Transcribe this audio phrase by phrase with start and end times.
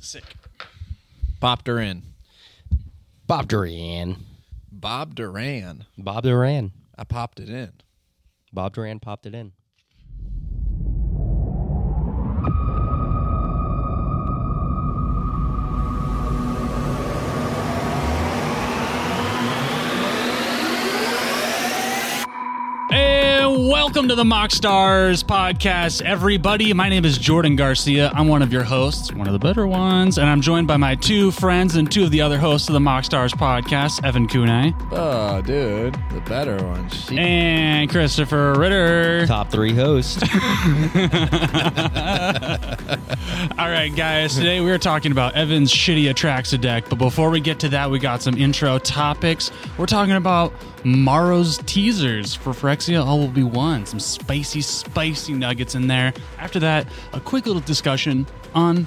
[0.00, 0.24] Sick.
[1.40, 2.02] Popped Bob Durand.
[3.26, 4.16] Bob Durand.
[4.72, 5.84] Bob Durand.
[5.98, 6.72] Bob Durand.
[6.96, 7.72] I popped it in.
[8.52, 9.52] Bob Durand popped it in.
[23.62, 26.72] Welcome to the MoxStars podcast, everybody.
[26.72, 28.10] My name is Jordan Garcia.
[28.14, 30.94] I'm one of your hosts, one of the better ones, and I'm joined by my
[30.94, 35.42] two friends and two of the other hosts of the MoxStars podcast, Evan Kunai Oh,
[35.42, 35.94] dude.
[36.10, 36.88] The better one.
[36.88, 39.26] She- and Christopher Ritter.
[39.26, 40.22] Top three host.
[43.58, 44.36] All right, guys.
[44.36, 47.90] Today we are talking about Evan's shitty Atraxa deck, but before we get to that,
[47.90, 49.50] we got some intro topics.
[49.76, 53.84] We're talking about MaRo's teasers for Phyrexia All Will Be One.
[53.84, 56.12] Some spicy, spicy nuggets in there.
[56.38, 58.86] After that, a quick little discussion on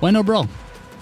[0.00, 0.46] why no bro?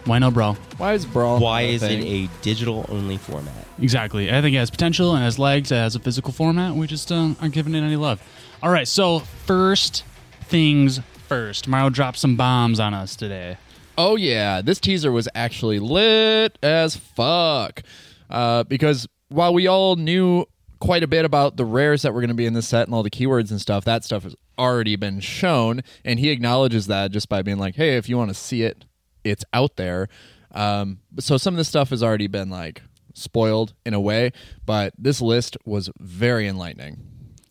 [0.04, 0.52] Why no bro?
[0.76, 1.40] Why is Brawl?
[1.40, 3.66] Why a is it a digital only format?
[3.80, 4.30] Exactly.
[4.30, 6.74] I think it has potential and has legs as a physical format.
[6.74, 8.22] We just uh, aren't giving it any love.
[8.62, 8.86] All right.
[8.86, 10.04] So first
[10.42, 11.66] things first.
[11.66, 13.56] MaRo dropped some bombs on us today.
[13.96, 17.82] Oh yeah, this teaser was actually lit as fuck.
[18.28, 20.46] Uh, because while we all knew
[20.80, 22.94] quite a bit about the rares that were going to be in this set and
[22.94, 27.10] all the keywords and stuff, that stuff has already been shown, and he acknowledges that
[27.10, 28.84] just by being like, "Hey, if you want to see it,
[29.24, 30.08] it's out there."
[30.52, 32.82] Um, so some of this stuff has already been like
[33.12, 34.32] spoiled in a way,
[34.64, 36.98] but this list was very enlightening.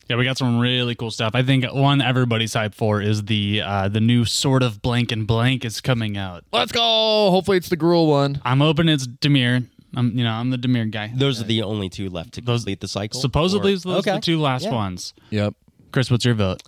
[0.09, 1.31] Yeah, we got some really cool stuff.
[1.33, 5.25] I think one everybody's hyped for is the uh, the new sort of blank and
[5.25, 6.43] blank is coming out.
[6.51, 6.81] Let's go.
[6.81, 8.41] Hopefully, it's the Gruul one.
[8.43, 9.67] I'm hoping it's Dimir.
[9.95, 11.11] I'm you know I'm the Dimir guy.
[11.15, 13.19] Those are the only two left to Those- complete the cycle.
[13.19, 14.71] Supposedly Or- those are the two last Yeah.
[14.73, 15.13] ones.
[15.29, 15.53] Yep.
[15.91, 16.63] Chris, what's your vote?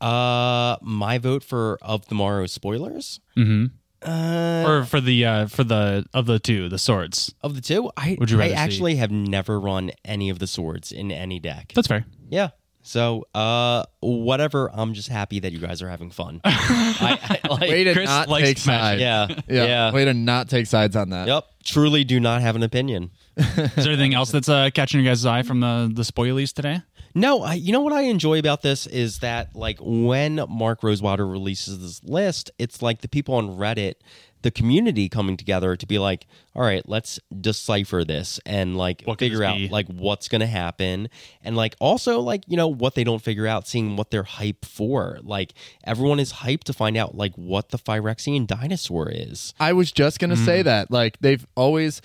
[0.00, 3.20] Uh, my vote for of tomorrow spoilers.
[3.36, 3.66] Mm-hmm.
[4.00, 7.34] Uh, or for the uh, for the of the two the swords.
[7.42, 8.56] of the two, I Would you I rather see?
[8.60, 11.72] actually have never run any of the swords in any deck.
[11.74, 12.06] That's fair.
[12.30, 12.50] Yeah.
[12.88, 14.70] So, uh, whatever.
[14.72, 16.40] I'm just happy that you guys are having fun.
[16.44, 18.80] I, I, like, Way to Chris not likes take Smash.
[18.80, 19.00] sides.
[19.02, 19.64] yeah, Yeah.
[19.66, 21.26] yeah, Way to not take sides on that.
[21.28, 21.44] Yep.
[21.64, 23.10] Truly, do not have an opinion.
[23.36, 23.44] Is
[23.74, 26.80] there anything else that's uh, catching your guys' eye from the the spoilies today?
[27.14, 31.26] No, I, you know what I enjoy about this is that like when Mark Rosewater
[31.26, 33.94] releases this list, it's like the people on Reddit,
[34.42, 39.18] the community coming together to be like, all right, let's decipher this and like What
[39.18, 39.68] figure out be?
[39.68, 41.08] like what's going to happen
[41.42, 44.64] and like also like you know what they don't figure out, seeing what they're hyped
[44.66, 45.18] for.
[45.22, 45.54] Like
[45.84, 49.54] everyone is hyped to find out like what the Phyrexian dinosaur is.
[49.58, 50.44] I was just gonna Mm.
[50.44, 50.90] say that.
[50.90, 52.00] Like they've always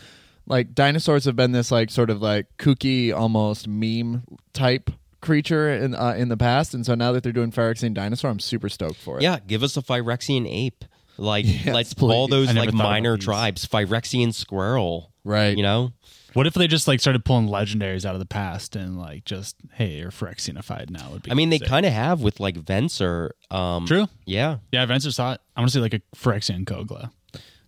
[0.45, 4.23] like dinosaurs have been this like sort of like kooky, almost meme
[4.53, 4.89] type
[5.21, 8.39] creature in uh, in the past, and so now that they're doing Phyrexian dinosaur, I'm
[8.39, 9.23] super stoked for it.
[9.23, 10.83] Yeah, give us a Phyrexian ape.
[11.17, 13.25] Like Yes, let's pull all those like minor these.
[13.25, 15.11] tribes, Phyrexian squirrel.
[15.23, 15.55] Right.
[15.55, 15.93] You know?
[16.33, 19.55] What if they just like started pulling legendaries out of the past and like just
[19.73, 21.11] hey, you're Phyrexianified now?
[21.11, 23.29] Would be I mean, they kind of have with like Venser.
[23.51, 24.07] Um, true.
[24.25, 24.57] Yeah.
[24.71, 25.41] Yeah, Venture saw it.
[25.55, 27.11] I want to see like a Phyrexian Kogla.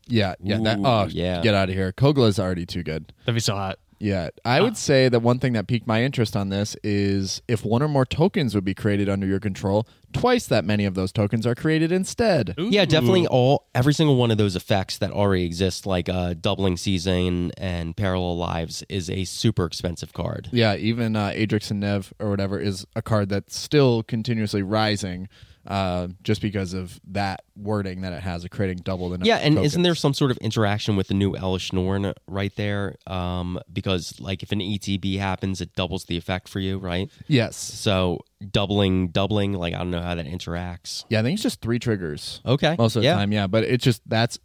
[0.07, 0.35] Yeah.
[0.41, 0.59] Yeah.
[0.59, 0.79] that.
[0.83, 1.41] Oh, yeah.
[1.41, 1.91] Get out of here.
[1.91, 3.13] Kogla's already too good.
[3.25, 3.79] That'd be so hot.
[4.05, 7.65] Yeah, I would say that one thing that piqued my interest on this is if
[7.65, 11.11] one or more tokens would be created under your control, twice that many of those
[11.11, 12.53] tokens are created instead.
[12.55, 16.77] Yeah, definitely all every single one of those effects that already exist, like uh, doubling
[16.77, 20.49] season and parallel lives, is a super expensive card.
[20.51, 25.29] Yeah, even uh, Adrix and Nev or whatever is a card that's still continuously rising,
[25.67, 29.17] uh, just because of that wording that it has of creating double the.
[29.17, 29.73] number Yeah, and tokens.
[29.73, 32.95] isn't there some sort of interaction with the new Elesh Norn right there?
[33.07, 37.09] Um, because like if an ETB happens, it doubles the effect for you, right?
[37.27, 37.55] Yes.
[37.57, 38.19] So
[38.51, 41.05] doubling, doubling, like I don't know how that interacts.
[41.09, 43.15] Yeah, I think it's just three triggers Okay, most of the yeah.
[43.15, 43.31] time.
[43.31, 44.37] Yeah, but it's just that's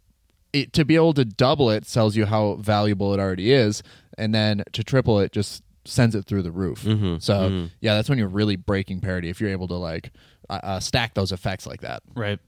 [0.53, 3.83] it to be able to double it tells you how valuable it already is,
[4.17, 6.83] and then to triple it just sends it through the roof.
[6.83, 7.69] Mhm, So mhm.
[7.79, 10.11] yeah, that's when you're really breaking parity if you're able to like
[10.51, 12.03] uh, uh, stack those effects like that.
[12.15, 12.39] Right.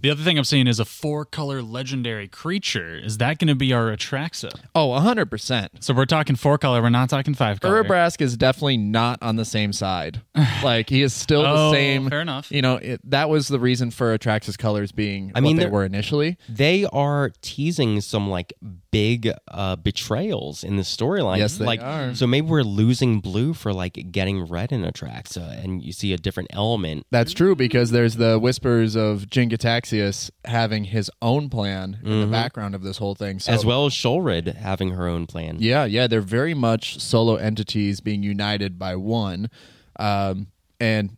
[0.00, 2.96] The other thing I'm seeing is a four color legendary creature.
[2.96, 4.54] Is that going to be our Atraxa?
[4.72, 5.82] Oh, hundred percent.
[5.82, 6.80] So we're talking four color.
[6.80, 7.82] We're not talking five color.
[7.82, 10.20] Urabrask is definitely not on the same side.
[10.62, 12.08] like he is still the Oh, same.
[12.08, 12.52] fair enough.
[12.52, 15.64] You know, it, that was the reason for Atrax's colors being I mean, what they
[15.64, 16.36] they're- were initially.
[16.48, 18.52] they are teasing some like
[18.90, 21.38] big uh betrayals in the storyline.
[21.38, 22.14] Yes, they like are.
[22.14, 26.16] so maybe we're losing blue for like getting red in Atraxa and you see a
[26.16, 27.06] different element.
[27.10, 32.74] That's true because there's the whispers of Jin-Gitaxias having his own plan in the background
[32.74, 33.38] of this whole thing.
[33.38, 35.56] So as well as Sheoldred having her own plan.
[35.58, 39.50] Yeah, yeah, they're very much solo entities being united by one.
[39.98, 40.48] Um,
[40.80, 41.16] and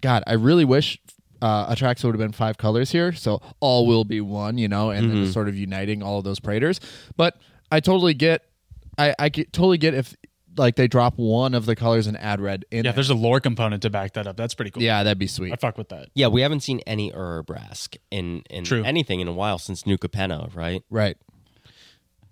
[0.00, 0.98] God, I really wish
[1.44, 4.88] uh, Atraxa would have been five colors here, so all will be one, you know,
[4.88, 6.80] and then sort of uniting all of those Praetors.
[7.18, 7.36] But
[7.70, 8.46] I totally get,
[8.96, 10.16] I, I get, totally get if
[10.56, 12.78] like they drop one of the colors and add red in.
[12.78, 12.92] Yeah, there.
[12.94, 14.38] there's a lore component to back that up.
[14.38, 14.82] That's pretty cool.
[14.82, 15.52] yeah, that'd be sweet.
[15.52, 16.08] I fuck with that.
[16.14, 18.82] Yeah, we haven't seen any Urabrask in in True.
[18.82, 20.82] anything in a while since New Capenna, right?
[20.88, 21.18] Right.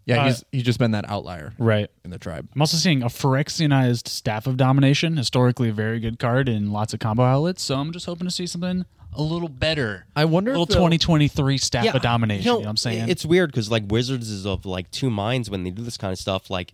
[0.05, 1.89] Yeah, Uh, he's he's just been that outlier Right.
[2.05, 2.49] in the tribe.
[2.55, 6.93] I'm also seeing a Phyrexianized Staff of Domination, historically a very good card in lots
[6.95, 7.63] of combo outlets.
[7.63, 8.85] So I'm just hoping to see something
[9.15, 10.07] a little better.
[10.17, 12.45] I wonder a little if they'll- 2023 Staff of Domination.
[12.45, 13.09] You know, know, what I'm saying?
[13.11, 16.13] It's weird because like Wizards is of like two minds when they do this kind
[16.13, 16.51] of stuff.
[16.51, 16.73] Like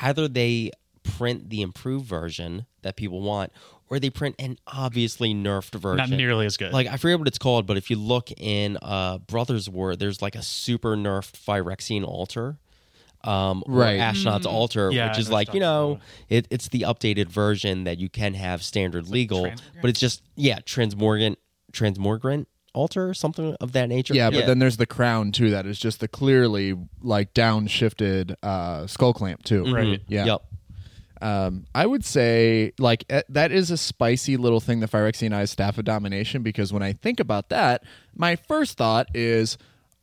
[0.00, 0.70] either they
[1.02, 3.52] print the improved version that people want,
[3.88, 5.96] or they print an obviously nerfed version.
[5.96, 6.72] not nearly as good.
[6.72, 10.22] Like I forget what it's called, but if you look in uh Brothers War, there's
[10.22, 12.56] like a super nerfed Phyrexian altar.
[13.24, 14.00] Um or Right.
[14.00, 14.94] Ashnod's altar, Mm.
[14.94, 18.62] Yeah, which is like, you know, it, it's the updated version that you can have
[18.62, 19.60] standard legal, Transmogrant?
[19.82, 21.36] but it's just yeah, transmorgant
[21.72, 24.14] transmogrant altar, something of that nature.
[24.14, 25.50] Yeah, but then there's the crown too.
[25.50, 29.64] That is just the clearly like downshifted uh, skull clamp too.
[29.72, 30.00] Right.
[30.08, 30.24] Yeah.
[30.24, 30.42] Yep.
[31.22, 35.76] Um, I would say like eh, that is a spicy little thing, the Phyrexianized Staff
[35.76, 37.82] of Domination, because when I think about that,
[38.16, 39.58] my first thought is,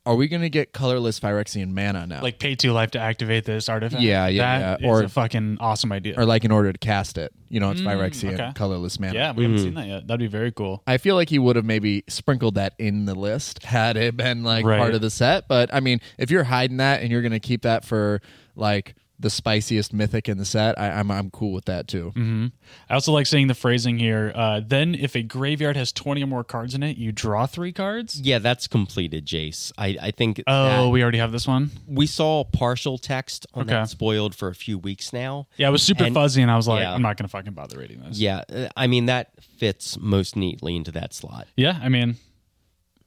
[0.07, 2.21] are we going to get colorless Phyrexian mana now?
[2.21, 4.01] like pay two life to activate this artifact.
[4.01, 4.87] Yeah, yeah, That yeah.
[4.87, 6.15] is Or- a fucking awesome idea.
[6.17, 8.51] or like in order to cast it, you know, it's mm, Phyrexian okay.
[8.55, 9.13] colorless mana.
[9.13, 9.63] yeah, we haven't hmm.
[9.65, 10.07] seen that yet.
[10.07, 10.81] That'd be very cool.
[10.87, 14.43] I feel like he would have maybe sprinkled that in the list had it been
[14.43, 14.79] like Right.
[14.79, 15.47] part of the set.
[15.49, 18.21] But I mean, if you're hiding that and you're going to keep that for
[18.55, 22.11] like the spiciest mythic in the set, I, I'm I'm cool with that too.
[22.15, 22.47] Mm-hmm.
[22.89, 24.31] I also like seeing the phrasing here.
[24.35, 27.71] Uh, then, if a graveyard has 20 or more cards in it, you draw three
[27.71, 28.21] cards.
[28.21, 29.71] Yeah, that's completed, Jace.
[29.77, 31.71] I, I think Oh, that- we already have this one.
[31.87, 33.71] we saw partial text on Okay.
[33.73, 35.47] that spoiled for a few weeks now.
[35.57, 36.93] Yeah, it was super And- fuzzy, and I was like, yeah.
[36.93, 38.19] I'm not gonna fucking bother reading this.
[38.19, 41.47] Yeah, uh, I mean that fits most neatly into that slot.
[41.55, 42.17] Yeah, I mean,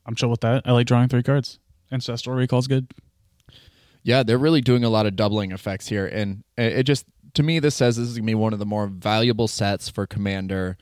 [0.07, 0.63] I'm chill with that.
[0.65, 1.61] I like drawing three cards.
[1.93, 2.89] Ancestral recall's good.
[4.03, 7.43] Yeah, they're really doing a lot of doubling effects here, and it it just to
[7.43, 10.77] me this says this is gonna be one of the more valuable sets for Commander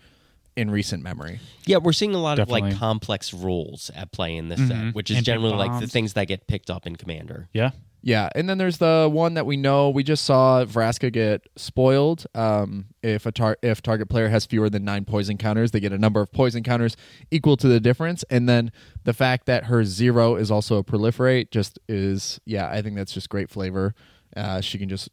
[0.56, 1.38] in recent memory.
[1.66, 2.60] Yeah, we're seeing a lot Definitely.
[2.62, 2.66] Mm-hmm.
[2.68, 5.42] of like complex rules at play in this set, which is Anti-bombs.
[5.44, 7.48] generally like the things that get picked up in Commander.
[7.52, 7.70] Yeah,
[8.00, 12.26] Yeah, and then there's the one that we know we just saw Vraska get spoiled.
[12.34, 15.92] Um, if a tar- if target player has fewer than nine poison counters, they get
[15.92, 16.96] a number of poison counters
[17.32, 18.24] equal to the difference.
[18.30, 18.70] And then
[19.04, 23.12] the fact that her zero is also a proliferate just is yeah, I think that's
[23.12, 23.94] just great flavor.
[24.36, 25.08] Uh, she can just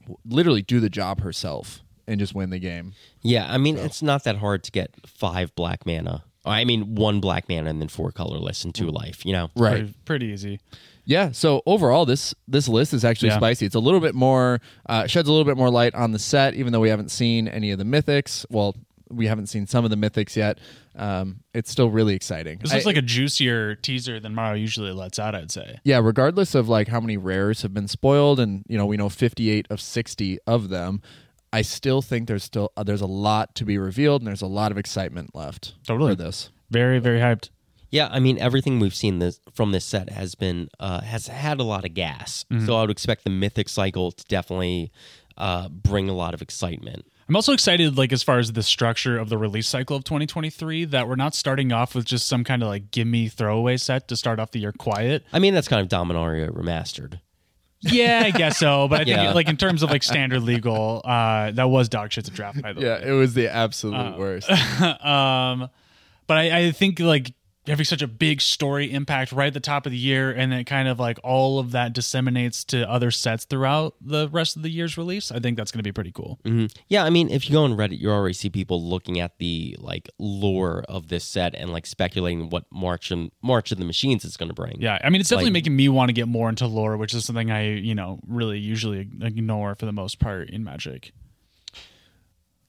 [0.00, 2.94] w- literally do the job herself and just win the game.
[3.20, 6.24] Yeah, I mean it's not that hard to get five black mana.
[6.46, 9.24] I mean one black mana and then four colorless and two life.
[9.26, 9.70] You know, Right.
[9.76, 10.60] pretty, pretty easy.
[11.04, 11.32] Yeah.
[11.32, 13.36] So overall, this this list is actually Yeah.
[13.36, 13.66] spicy.
[13.66, 16.54] It's a little bit more uh, sheds a little bit more light on the set,
[16.54, 18.46] even though we haven't seen any of the mythics.
[18.50, 18.74] Well,
[19.10, 20.58] we haven't seen some of the mythics yet.
[20.96, 22.58] Um, it's still really exciting.
[22.58, 25.34] This looks I- like a juicier teaser than MaRo usually lets out.
[25.34, 25.78] I'd say.
[25.84, 25.98] yeah.
[25.98, 29.50] Regardless of like how many rares have been spoiled, and you know we know fifty
[29.50, 31.02] eight of sixty of them.
[31.52, 34.46] I still think there's still uh, there's a lot to be revealed, and there's a
[34.46, 36.12] lot of excitement left Totally.
[36.12, 36.50] for this.
[36.70, 37.50] Very, very hyped.
[37.94, 41.60] Yeah, I mean everything we've seen this from this set has been uh, has had
[41.60, 42.44] a lot of gas.
[42.50, 42.66] Mm-hmm.
[42.66, 44.90] So I would expect the mythic cycle to definitely
[45.38, 47.06] uh, bring a lot of excitement.
[47.28, 50.86] I'm also excited, like as far as the structure of the release cycle of 2023,
[50.86, 54.16] that we're not starting off with just some kind of like gimme throwaway set to
[54.16, 55.22] start off the year quiet.
[55.32, 57.20] I mean that's kind of Dominaria remastered.
[57.78, 58.88] Yeah, I guess so.
[58.88, 59.32] But I think Yeah.
[59.34, 62.72] like in terms of like standard legal, uh, that was dog shit to draft by
[62.72, 62.86] the way.
[62.86, 64.50] Yeah, it was the absolute worst.
[64.80, 65.68] um,
[66.26, 67.32] but I, I think like
[67.66, 70.64] having such a big story impact right at the top of the year, and then
[70.64, 74.68] kind of like all of that disseminates to other sets throughout the rest of the
[74.70, 75.32] year's release.
[75.32, 76.38] I think that's going to be pretty cool.
[76.44, 79.38] hmm Yeah, I mean, if you go on Reddit, you already see people looking at
[79.38, 83.84] the like lore of this set and like speculating what March and March of the
[83.84, 84.76] Machines is going to bring.
[84.80, 87.14] Yeah, I mean, it's definitely Like- making me want to get more into lore, which
[87.14, 91.12] is something I, you know, really usually ignore for the most part in Magic.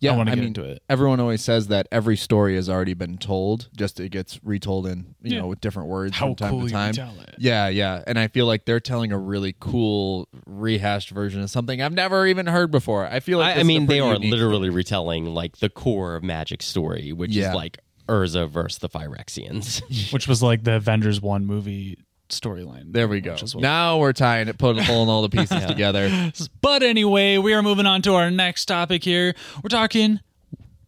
[0.05, 0.81] Yeah, I wanna get mean, into it.
[0.89, 5.15] Everyone always says that every story has already been told, just it gets retold in
[5.21, 5.39] you Yeah.
[5.41, 6.93] know with different words How from time cool to you time.
[6.93, 7.35] tell it.
[7.37, 11.81] Yeah, yeah, and I feel like they're telling a really cool rehashed version of something
[11.81, 13.05] I've never even heard before.
[13.05, 16.23] I feel like I, I mean, they are unique literally retelling like the core of
[16.23, 17.49] Magic story, which Yeah.
[17.49, 19.81] is like Urza versus the Phyrexians.
[20.13, 21.97] which was like the Avengers One movie
[22.29, 22.91] storyline.
[22.91, 23.33] There we go.
[23.33, 26.31] which Now we're tying it, pulling, pulling all the pieces together.
[26.61, 29.35] But anyway, we are moving on to our next topic here.
[29.63, 30.19] We're talking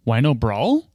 [0.06, 0.88] Wino Brawl.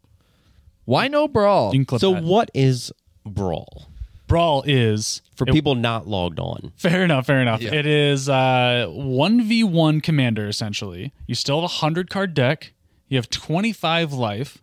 [0.84, 1.72] Why no brawl?
[1.72, 2.24] You can clip so, that.
[2.24, 2.90] what is
[3.24, 3.86] Brawl
[4.26, 6.72] Brawl is for it- people not logged on?
[6.76, 7.62] Fair enough, fair enough.
[7.62, 7.74] Yeah.
[7.74, 11.12] It is uh 1v1 commander essentially.
[11.26, 12.72] You still have a 100 card deck.
[13.08, 14.58] You have 25 life.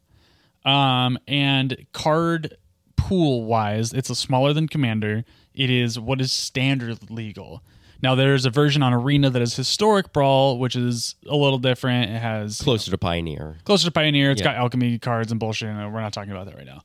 [0.65, 2.57] Um and card
[2.98, 5.24] pool wise, it's a smaller than Commander.
[5.60, 7.62] It is what is standard legal.
[8.01, 12.10] Now there's a version on Arena that is historic brawl, which is a little different.
[12.12, 13.58] It has Closer to Pioneer.
[13.66, 14.32] closer to Pioneer.
[14.32, 14.54] It's Yeah.
[14.54, 15.68] got alchemy cards and bullshit.
[15.68, 16.82] And we're not talking about that right now.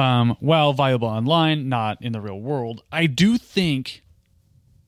[0.00, 2.82] Um, well, viable online, not in the real world.
[2.92, 4.02] I do think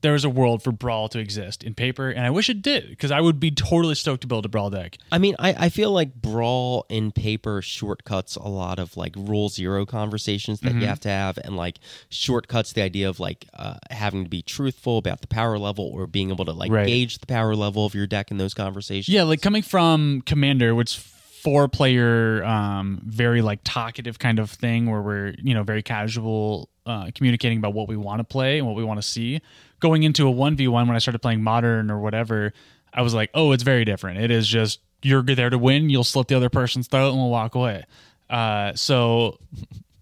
[0.01, 2.89] there is a world for Brawl to exist in paper, and I wish it did
[2.89, 4.97] because I would be totally stoked to build a Brawl deck.
[5.11, 9.49] I mean, I, I feel like Brawl in paper shortcuts a lot of like rule
[9.49, 11.77] zero conversations that you have to have, and like
[12.09, 16.07] shortcuts the idea of like uh, having to be truthful about the power level or
[16.07, 16.87] being able to like Right.
[16.87, 19.09] gauge the power level of your deck in those conversations.
[19.13, 24.89] Yeah, like coming from Commander, which four player, um, very like talkative kind of thing
[24.89, 28.67] where we're, you know, very casual, uh, communicating about what we want to play and
[28.67, 29.41] what we want to see.
[29.81, 32.53] Going into a 1v1 when I started playing modern or whatever,
[32.93, 34.19] I was like, oh, it's very different.
[34.19, 37.29] It is just, you're there to win, you'll slit the other person's throat and we'll
[37.29, 37.83] walk away.
[38.29, 39.37] Uh, so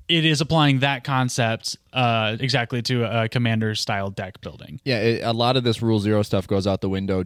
[0.07, 4.79] it is applying that concept uh, exactly to a commander style deck building.
[4.83, 7.23] Yeah, it, a lot of this rule zero stuff goes out the window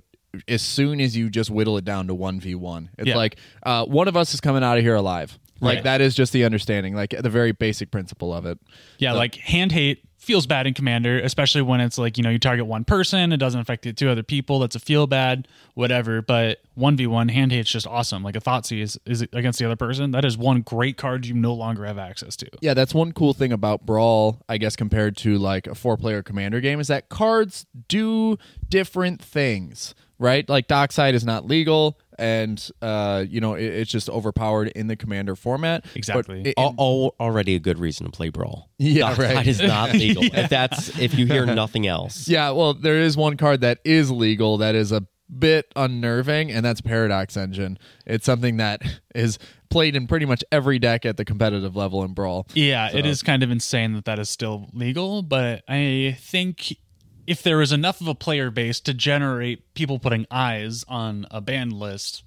[0.47, 2.89] as soon as you just whittle it down to 1v1.
[2.97, 3.15] It's Yeah.
[3.17, 5.37] like uh, one of us is coming out of here alive.
[5.61, 5.83] Like Right.
[5.85, 8.59] that is just the understanding, like the very basic principle of it.
[8.97, 12.39] Yeah, like hand hate feels bad in Commander, especially when it's like, you know, you
[12.39, 14.59] target one person, it doesn't affect the two other people.
[14.59, 16.21] That's a feel bad, whatever.
[16.21, 18.23] But 1v1, hand hate's just awesome.
[18.23, 20.11] Like a Thoughtseize is, is against the other person.
[20.11, 22.49] That is one great card you no longer have access to.
[22.61, 26.23] Yeah, that's one cool thing about Brawl, I guess, compared to like a four player
[26.23, 28.37] commander game, is that cards do
[28.69, 30.47] different things, right?
[30.47, 34.95] Like Dockside is not legal, and, uh, you know, it, it's just overpowered in the
[34.95, 35.85] commander format.
[35.95, 36.41] Exactly.
[36.43, 38.69] it- Al- al- already a good reason to play Brawl.
[38.77, 39.47] Yeah, Dockside right.
[39.47, 40.23] is not legal.
[40.23, 42.27] If that's if you hear nothing else.
[42.27, 45.05] Yeah, well, there is one card that is legal that is a
[45.39, 47.79] bit unnerving, and that's Paradox Engine.
[48.05, 48.81] It's something that
[49.15, 49.39] is
[49.71, 52.45] played in pretty much every deck at the competitive level in Brawl.
[52.53, 56.77] Yeah, it is kind of insane that that is still legal, but I think
[57.27, 61.41] if there is enough of a player base to generate people putting eyes on a
[61.41, 62.23] ban list,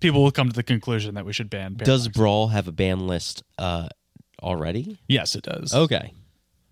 [0.00, 1.74] people will come to the conclusion that we should ban.
[1.74, 3.88] Does Brawl have a ban list uh,
[4.42, 4.98] already?
[5.08, 5.74] yes, it does.
[5.74, 6.12] Okay.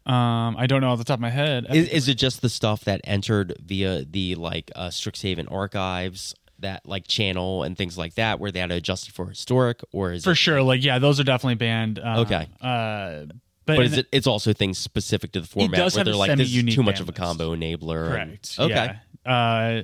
[0.07, 1.66] Um, I don't know off the top of my head.
[1.71, 6.87] Is, is it just the stuff that entered via the like uh, Strixhaven archives, that
[6.87, 10.12] like channel and things like that, where they had to adjust it for historic, or
[10.12, 10.62] is for it, sure.
[10.62, 11.99] Like, yeah, those are definitely banned.
[11.99, 12.49] Uh, Okay.
[12.61, 13.26] Uh,
[13.71, 14.07] but, But is it?
[14.12, 16.53] It's also things specific to the format does where have they're a like this is
[16.53, 18.05] semi-unique too much of a combo enabler.
[18.21, 18.57] and- correct?
[18.59, 18.99] okay.
[19.27, 19.33] Yeah.
[19.33, 19.83] Uh,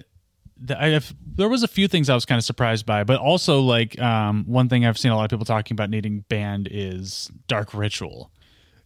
[0.59, 3.21] the, I have, there was a few things I was kind of surprised by, but
[3.21, 6.69] also like um, one thing I've seen a lot of people talking about needing banned
[6.71, 8.31] is Dark Ritual.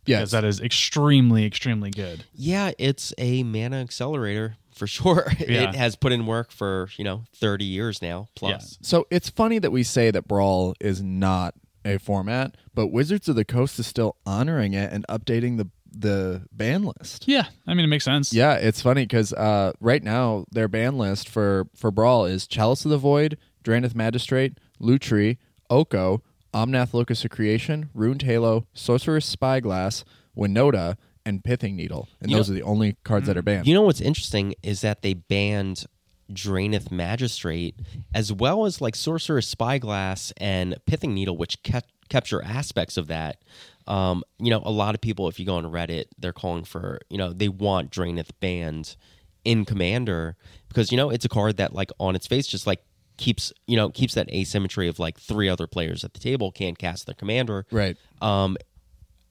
[0.06, 0.18] Yes.
[0.18, 2.24] because that is extremely, extremely good.
[2.34, 5.30] Yeah, it's a mana accelerator for sure.
[5.38, 5.68] Yeah.
[5.68, 8.78] It has put in work for you know thirty years now plus.
[8.82, 13.36] So it's funny that we say that Brawl is not a format, but Wizards of
[13.36, 17.24] the Coast is still honoring it and updating the the ban list.
[17.26, 18.32] Yeah, I mean it makes sense.
[18.32, 22.84] Yeah, it's funny because uh, right now their ban list for for Brawl is Chalice
[22.84, 26.22] of the Void, Drannith Magistrate, Lutri, Oko,
[26.54, 30.04] Omnath Locus of Creation, Runed Halo, Sorcerous Spyglass,
[30.36, 30.96] Winota,
[31.26, 33.66] and Pithing Needle, and You those know- are the only cards that are banned.
[33.66, 35.86] You know what's interesting is that they banned
[36.32, 37.76] Drannith Magistrate
[38.14, 41.62] as well as like Sorcerous Spyglass and Pithing Needle, which
[42.08, 43.42] capture aspects of that.
[43.86, 47.00] Um, you know, a lot of people, if you go on Reddit, they're calling for
[47.08, 48.96] you know they want Drannith banned
[49.44, 50.36] in Commander
[50.68, 52.82] because you know it's a card that like on its face just like
[53.16, 56.78] keeps you know keeps that asymmetry of like three other players at the table can't
[56.78, 57.98] cast their commander right.
[58.22, 58.56] um,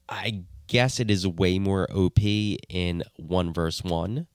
[0.08, 4.28] I guess it is way more OP in one verse one,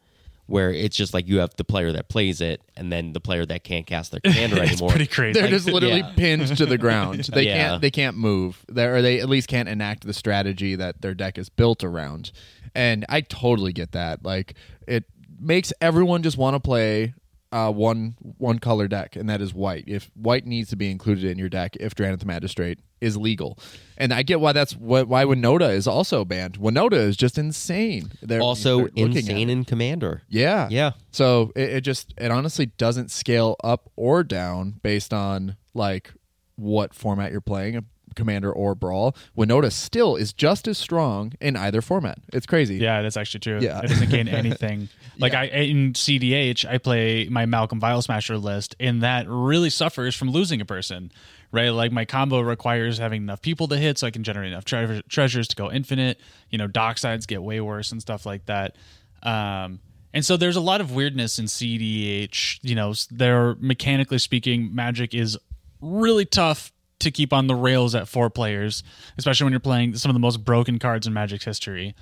[0.47, 3.45] where it's just like you have the player that plays it, and then the player
[3.45, 4.89] that can't cast their commander it's anymore.
[4.89, 5.39] pretty crazy.
[5.39, 6.13] They're just literally yeah.
[6.15, 7.27] pinned to the ground.
[7.33, 7.69] They Yeah.
[7.69, 7.81] can't.
[7.81, 8.63] They can't move.
[8.69, 12.31] They or they at least can't enact the strategy that their deck is built around.
[12.75, 14.23] And I totally get that.
[14.23, 14.53] Like
[14.87, 15.05] it
[15.39, 17.13] makes everyone just want to play
[17.51, 19.85] uh, one one color deck, and that is white.
[19.87, 23.57] If white needs to be included in your deck, if Drannith the Magistrate is legal,
[23.97, 26.59] and I get why that's what, why Winota is also banned.
[26.59, 28.11] Winota is just insane.
[28.21, 30.23] They're also they're looking at insane in commander.
[30.27, 30.67] Yeah.
[30.69, 30.91] Yeah.
[31.11, 36.11] So it, it just it honestly doesn't scale up or down based on like
[36.55, 39.15] what format you're playing, commander or brawl.
[39.37, 42.17] Winota still is just as strong in either format.
[42.33, 42.75] It's crazy.
[42.77, 43.59] Yeah, that's actually true.
[43.61, 43.79] Yeah.
[43.83, 44.89] It doesn't gain anything.
[45.17, 45.39] Like Yeah.
[45.41, 50.29] I in CDH, I play my Malcolm Vial Smasher list, and that really suffers from
[50.31, 51.09] losing a person.
[51.53, 54.65] Right, like my combo requires having enough people to hit, so I can generate enough
[54.65, 56.19] tre- treasures to go infinite.
[56.49, 58.75] You know, docksides get way worse and stuff like that.
[59.23, 59.79] Um,
[60.13, 62.59] and so there's a lot of weirdness in CDH.
[62.61, 65.37] You know, there mechanically speaking, Magic is
[65.79, 68.83] really tough to keep on the rails at four players,
[69.17, 71.95] especially when you're playing some of the most broken cards in Magic's history.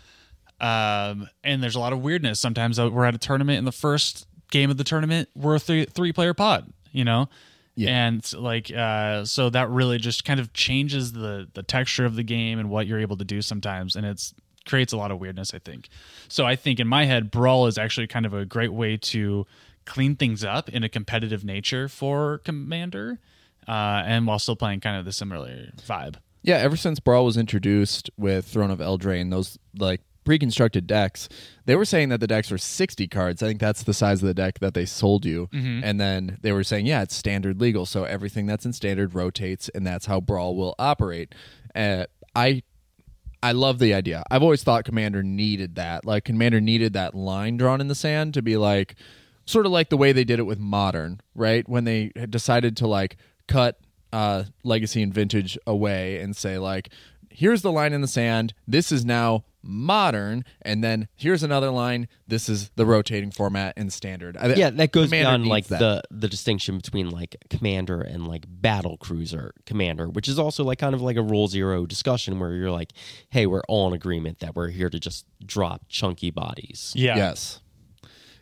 [0.62, 2.40] Um, and there's a lot of weirdness.
[2.40, 5.86] Sometimes we're at a tournament in the first game of the tournament, we're a three,
[5.86, 7.28] three player pod, you know?
[7.76, 8.06] Yeah.
[8.06, 12.24] And like, uh, so that really just kind of changes the, the texture of the
[12.24, 13.96] game and what you're able to do sometimes.
[13.96, 14.34] And it's
[14.66, 15.90] creates a lot of weirdness, I think.
[16.30, 19.46] So I think in my head, Brawl is actually kind of a great way to
[19.86, 23.20] clean things up in a competitive nature for Commander,
[23.67, 26.15] uh, and while still playing kind of the similar vibe.
[26.41, 31.29] Yeah, ever since Brawl was introduced with Throne of Eldraine, those like pre-constructed decks,
[31.65, 33.41] they were saying that the decks were 60 cards.
[33.41, 35.50] I think that's the size of the deck that they sold you.
[35.84, 39.70] And then they were saying, yeah, it's standard legal, so everything that's in standard rotates,
[39.70, 41.34] and that's how Brawl will operate.
[41.75, 42.05] Uh,
[42.36, 42.63] I
[43.41, 44.24] I love the idea.
[44.32, 46.05] I've always thought Commander needed that.
[46.05, 48.96] Like Commander needed that line drawn in the sand to be like
[49.46, 51.67] sort of like the way they did it with Modern, right?
[51.67, 53.17] When they decided to like
[53.48, 53.80] cut
[54.12, 56.90] uh Legacy and Vintage away and say like
[57.30, 58.54] here's the line in the sand.
[58.68, 62.08] This is now modern and then here's another line.
[62.28, 64.38] This is the rotating format and standard.
[64.38, 65.80] I- yeah, that goes Commander beyond like that.
[65.80, 70.78] the the distinction between like commander and like battle cruiser commander, which is also like
[70.80, 72.94] kind of like a rule zero discussion where you're like,
[73.30, 76.92] hey, we're all in agreement that we're here to just drop chunky bodies.
[76.96, 77.16] Yeah.
[77.16, 77.62] Yes.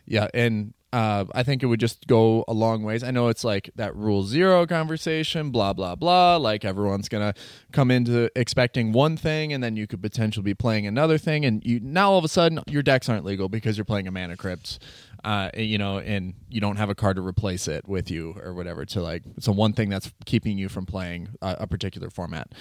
[0.04, 3.02] Yeah, and uh, I think it would just go a long ways.
[3.02, 6.36] I know it's like that rule zero conversation, blah blah blah.
[6.36, 7.34] Like everyone's gonna
[7.72, 11.64] come into expecting one thing, and then you could potentially be playing another thing, and
[11.64, 14.36] you now all of a sudden your decks aren't legal because you're playing a mana
[14.36, 14.80] crypt,
[15.24, 18.52] uh, you know, and you don't have a card to replace it with you or
[18.52, 18.84] whatever.
[18.84, 22.52] To like, the one thing that's keeping you from playing a, a particular format.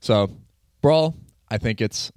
[0.00, 0.30] So,
[0.80, 1.16] brawl,
[1.48, 2.10] I think it's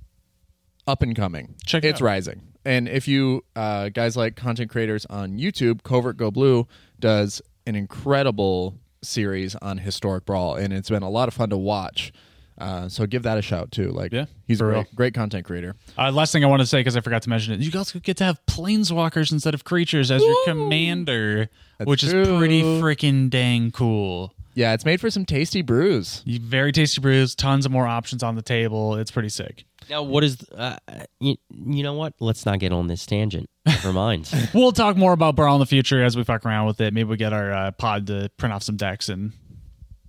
[0.88, 1.56] up and coming.
[1.66, 2.06] Check it it's out.
[2.06, 2.42] rising.
[2.66, 6.68] And if you uh, guys like content creators on YouTube, Covert Go Blue
[7.00, 11.58] does an incredible series on historic brawl, and it's been a lot of fun to
[11.58, 12.12] watch.
[12.58, 13.90] Uh, so give that a shout too.
[13.92, 14.86] Like, Yeah, he's a real.
[14.96, 15.76] great content creator.
[15.98, 17.92] Uh, last thing I want to say because I forgot to mention it, you guys
[17.92, 22.22] get to have planeswalkers instead of creatures as your commander, That's which true.
[22.22, 24.34] is pretty freaking dang cool.
[24.54, 26.24] Yeah, it's made for some tasty brews.
[26.25, 28.96] Very tasty brews, tons of more options on the table.
[28.96, 29.66] It's pretty sick.
[29.90, 30.78] Now, what is uh,
[31.20, 32.14] you, you know what?
[32.20, 33.50] Let's not get on this tangent.
[33.66, 34.30] Never mind.
[34.54, 36.94] We'll talk more about Brawl in the future as we fuck around with it.
[36.94, 39.34] Maybe we get our uh, pod to print off some decks and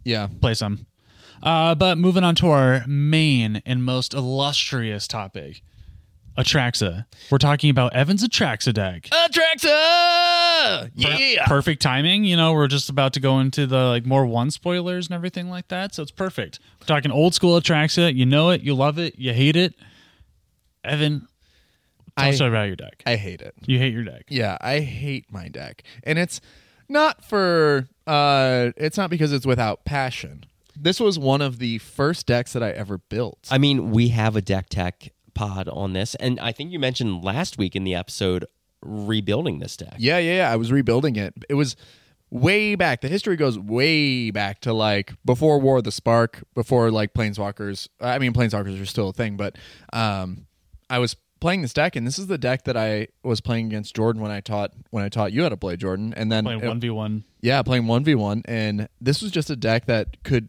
[0.05, 0.87] Yeah, play some.
[1.43, 5.63] Uh, but moving on to our main and most illustrious topic,
[6.39, 7.07] Atraxa.
[7.31, 9.05] We're talking about Evan's Atraxa deck.
[9.05, 9.67] Atraxa.
[11.01, 12.25] Per- perfect timing.
[12.25, 15.49] You know, we're just about to go into the like more one spoilers and everything
[15.51, 16.59] like that, so it's perfect.
[16.81, 18.15] We're talking old school Atraxa.
[18.15, 19.75] You know it, you love it, you hate it.
[20.85, 21.27] Evan,
[22.17, 23.03] tell I- us about your deck.
[23.07, 23.55] I hate it.
[23.67, 24.25] you hate your deck.
[24.29, 25.83] Yeah, I hate my deck.
[26.05, 26.41] And it's
[26.89, 30.45] not for uh it's not because it's without passion.
[30.79, 33.49] This was one of the first decks that I ever built.
[33.51, 37.25] I mean, we have a deck tech pod on this, and I think you mentioned
[37.25, 38.45] last week in the episode
[38.87, 39.95] rebuilding this deck.
[39.99, 41.35] yeah, yeah, yeah, I was rebuilding it.
[41.49, 41.77] It was
[42.31, 43.01] way back.
[43.01, 47.89] The history goes way back to like before War of the Spark, before like Planeswalkers.
[48.01, 49.57] I mean, Planeswalkers are still a thing, but
[49.93, 50.47] um
[50.89, 53.95] I was playing this deck and this is the deck that I was playing against
[53.95, 56.65] Jordan when I taught when I taught you how to play Jordan and then Playing
[56.67, 57.25] one v one.
[57.43, 60.49] Yeah, playing 1v1 and this was just a deck that could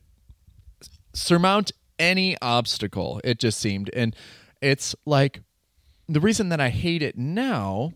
[1.13, 3.21] surmount any obstacle.
[3.23, 4.15] It just seemed and
[4.61, 5.41] it's like
[6.07, 7.91] the reason that I hate it now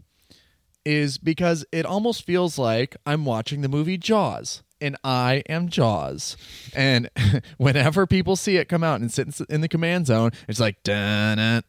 [0.86, 6.36] is because it almost feels like I'm watching the movie Jaws and I am Jaws.
[6.76, 7.10] And
[7.58, 11.40] whenever people see it come out and sit in- the command zone, it's like dun
[11.40, 11.66] it,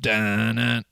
[0.00, 0.86] dun it.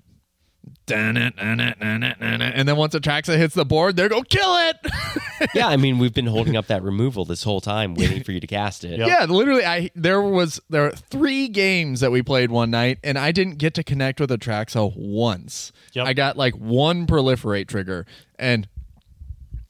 [0.90, 4.76] And then once a Atraxa hits the board, they go kill it.
[5.54, 8.40] yeah, I mean, we've been holding up that removal this whole time, waiting for you
[8.40, 8.98] to cast it.
[8.98, 9.08] Yep.
[9.08, 9.64] Yeah, literally.
[9.64, 13.58] I there was there were three games that we played one night, and I didn't
[13.58, 15.72] get to connect with a Atraxa once.
[15.92, 16.06] Yep.
[16.06, 18.06] I got like one proliferate trigger,
[18.38, 18.68] and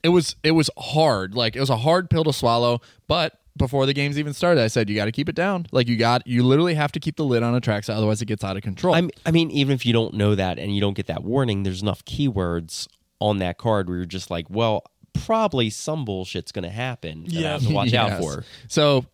[0.02, 1.34] it was it was hard.
[1.34, 2.80] Like it was a hard pill to swallow.
[3.06, 5.66] But before the games even started, I said you got to keep it down.
[5.70, 8.42] Like you got you literally have to keep the lid on Atraxa, otherwise it gets
[8.42, 8.94] out of control.
[8.96, 11.22] I mean, I mean, even if you don't know that and you don't get that
[11.22, 12.88] warning, there's enough keywords
[13.20, 17.26] on that card where you're just like, well, probably some bullshit's going to happen.
[17.28, 17.52] I Yeah.
[17.52, 18.44] have to watch out for.
[18.66, 19.04] So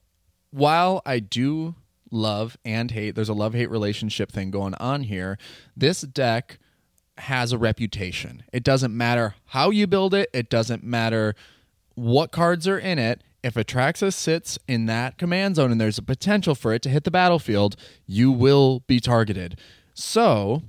[0.51, 1.75] while I do
[2.11, 5.39] love and hate, there's a love hate relationship thing going on here.
[5.77, 6.59] This deck
[7.19, 8.45] has a reputation.
[8.53, 11.35] It doesn't matter how you build it, it doesn't matter
[11.95, 13.23] what cards are in it.
[13.43, 17.05] If Atraxa sits in that command zone and there's a potential for it to hit
[17.05, 19.59] the battlefield, you will be targeted.
[19.95, 20.63] So,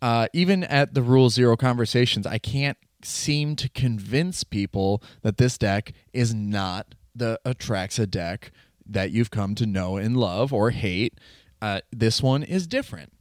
[0.00, 5.58] uh, even at the Rule Zero conversations, I can't seem to convince people that this
[5.58, 8.52] deck is not the Atraxa deck
[8.86, 11.18] that you've come to know and love or hate.
[11.60, 13.12] Uh, this one is different,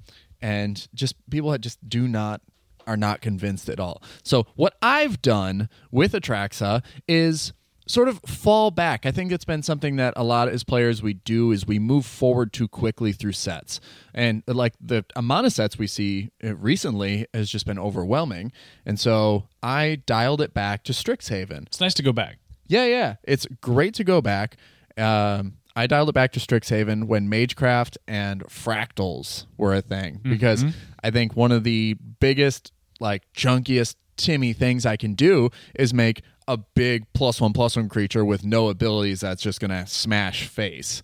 [0.41, 2.41] and just people that just do not
[2.87, 4.01] are not convinced at all.
[4.23, 7.53] So what I've done with Atraxa is
[7.87, 9.05] sort of fall back.
[9.05, 12.05] I think it's been something that a lot as players we do is we move
[12.05, 13.79] forward too quickly through sets.
[14.13, 18.51] And like the amount of sets we see uh, recently has just been overwhelming.
[18.85, 21.67] And so I dialed it back to Strixhaven.
[21.67, 22.37] It's nice to go back.
[22.67, 23.15] Yeah, yeah.
[23.23, 24.57] It's great to go back.
[24.97, 30.63] Um, I dialed it back to Strixhaven when Magecraft and fractals were a thing because
[31.03, 36.23] I think one of the biggest, like, junkiest Timmy things I can do is make
[36.51, 41.01] a big plus one plus one creature with no abilities that's just gonna smash face.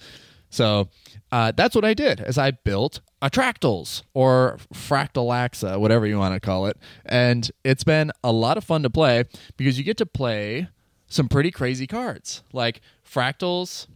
[0.49, 0.89] So
[1.31, 2.19] uh, that's what I did.
[2.19, 8.11] As I built Attractals or Fractalaxa, whatever you want to call it, and it's been
[8.23, 9.23] a lot of fun to play
[9.55, 10.67] because you get to play
[11.07, 13.87] some pretty crazy cards like Fractals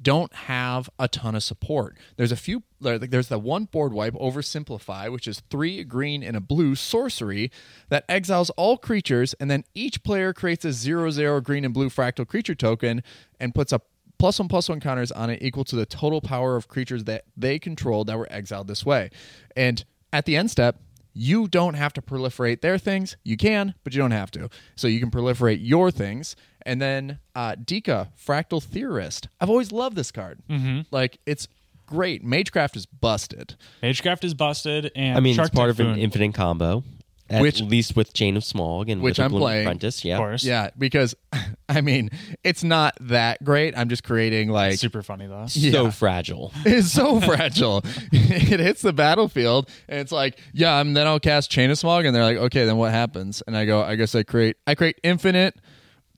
[0.00, 1.96] don't have a ton of support.
[2.16, 2.62] There's a few.
[2.80, 7.50] There's the one board wipe oversimplify, which is three green and a blue sorcery
[7.88, 11.90] that exiles all creatures, and then each player creates a zero zero green and blue
[11.90, 13.02] fractal creature token
[13.38, 13.80] and puts a
[14.18, 17.24] plus one plus one counters on it equal to the total power of creatures that
[17.36, 19.10] they controlled that were exiled this way.
[19.56, 20.80] And at the end step,
[21.12, 23.16] you don't have to proliferate their things.
[23.24, 24.48] You can, but you don't have to.
[24.76, 26.36] So you can proliferate your things.
[26.62, 29.28] And then uh, Dika, Fractal Theorist.
[29.40, 30.38] I've always loved this card.
[30.48, 30.82] Mm-hmm.
[30.90, 31.48] Like, it's
[31.90, 32.24] great.
[32.24, 33.56] Magecraft is busted.
[33.82, 36.82] Magecraft is busted, and I mean, Shark it's part of an infinite combo.
[37.28, 39.64] At Which- least with Chain of Smog and Which with I'm playing.
[39.64, 40.16] Apprentice, yeah.
[40.16, 40.42] of course.
[40.42, 41.14] Yeah, because,
[41.68, 42.10] I mean,
[42.42, 43.78] it's not that great.
[43.78, 45.46] I'm just creating, like, super funny though.
[45.46, 46.52] So fragile.
[46.66, 47.82] It's so fragile.
[48.10, 52.04] it hits the battlefield, and it's like, yeah, and then I'll cast Chain of Smog,
[52.04, 53.44] and they're like, okay, then what happens?
[53.46, 55.54] And I go, I guess I create, I create infinite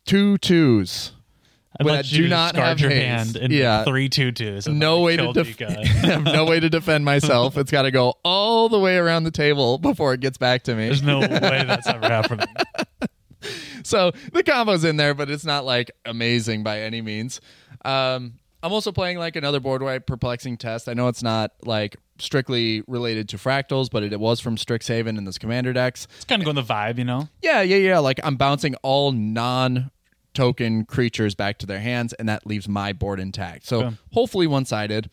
[0.07, 1.13] two twos.
[1.81, 3.35] When I you do not discard have your haste.
[3.35, 3.85] hand in Yeah.
[3.85, 7.57] three and No way to def- have no way to defend myself.
[7.57, 10.75] It's got to go all the way around the table before it gets back to
[10.75, 10.87] me.
[10.87, 12.47] There's no way that's ever happening.
[13.83, 17.41] so the combo's in there, but it's not like amazing by any means.
[17.85, 20.89] Um, I'm also playing like another board wipe perplexing test.
[20.89, 25.19] I know it's not like strictly related to fractals, but it, it was from Strixhaven
[25.19, 26.07] in this commander decks.
[26.17, 27.29] It's kind of going the vibe, you know.
[27.43, 27.99] Yeah, yeah, yeah.
[27.99, 29.91] Like I'm bouncing all non
[30.35, 33.67] token creatures back to their hands, and that leaves my board intact.
[33.67, 33.97] So Okay.
[34.13, 35.11] hopefully one sided.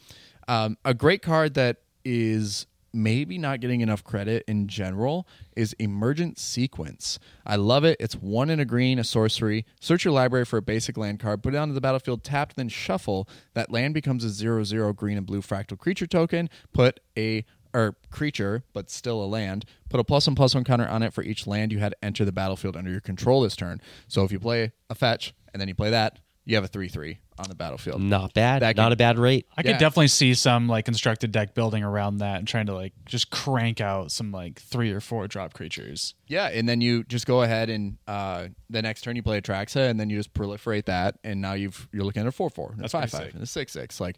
[0.48, 6.40] Um, a great card that is maybe not getting enough credit in general is Emergent
[6.40, 7.20] Sequence.
[7.46, 7.96] I love it.
[8.00, 9.64] It's one in a green, a sorcery.
[9.80, 12.68] Search your library for a basic land card, put it onto the battlefield, tapped, then
[12.68, 13.30] shuffle.
[13.54, 16.50] That land becomes a zero zero green and blue fractal creature token.
[16.74, 19.66] Put a or creature, but still a land.
[19.90, 22.26] Put a plus one plus one counter on it for each land you had enter
[22.26, 23.82] the battlefield under your control this turn.
[24.08, 26.88] So if you play a fetch and then you play that, you have a three
[26.90, 28.02] three on the battlefield.
[28.02, 28.64] Not bad.
[28.64, 29.46] That Not can- a bad rate.
[29.56, 32.94] I could definitely see some like constructed deck building around that and trying to like
[33.06, 36.16] just crank out some like three or four drop creatures.
[36.28, 39.90] Yeah, and then you just go ahead and uh, the next turn you play Atraxa,
[39.90, 42.72] and then you just proliferate that, and now you've you're looking at a four four,
[42.72, 44.18] and a That's five pretty five, and a six six, like,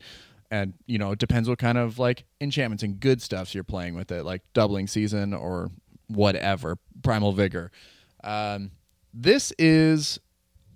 [0.52, 3.96] and you know it depends what kind of like enchantments and good stuffs you're playing
[3.96, 5.72] with it, like doubling season or
[6.08, 7.72] whatever, primal vigor.
[8.24, 8.72] Um,
[9.14, 10.20] this is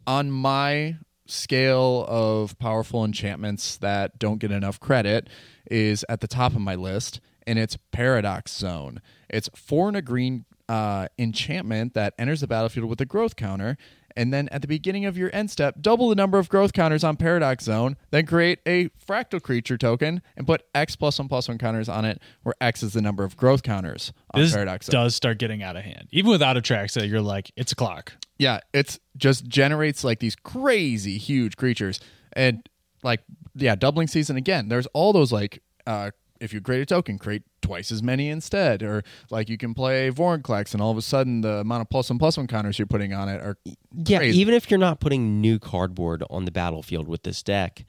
[0.07, 5.27] on my scale of powerful enchantments that don't get enough credit
[5.69, 10.03] is at the top of my list and it's paradox zone it's four and a
[10.03, 13.75] green uh, enchantment that enters the battlefield with a growth counter
[14.15, 17.03] and then at the beginning of your end step double the number of growth counters
[17.03, 21.47] on paradox zone then create a fractal creature token and put x plus one plus
[21.47, 24.85] one counters on it where x is the number of growth counters on This paradox
[24.87, 26.07] zone does start getting out of hand.
[26.11, 28.13] Even without a track set, you're like, it's a clock.
[28.37, 31.99] yeah, it's just generates like these crazy huge creatures.
[32.33, 32.67] And
[33.03, 33.21] like
[33.55, 34.67] yeah, doubling season again.
[34.69, 38.83] There's all those like uh if you create a token, create twice as many instead.
[38.83, 42.09] Or like you can play Vorinclex and all of a sudden the amount of plus
[42.09, 43.57] one plus one counters you're putting on it are
[43.93, 44.39] Yeah, crazy.
[44.39, 47.85] even if you're not putting new cardboard on the battlefield with this deck,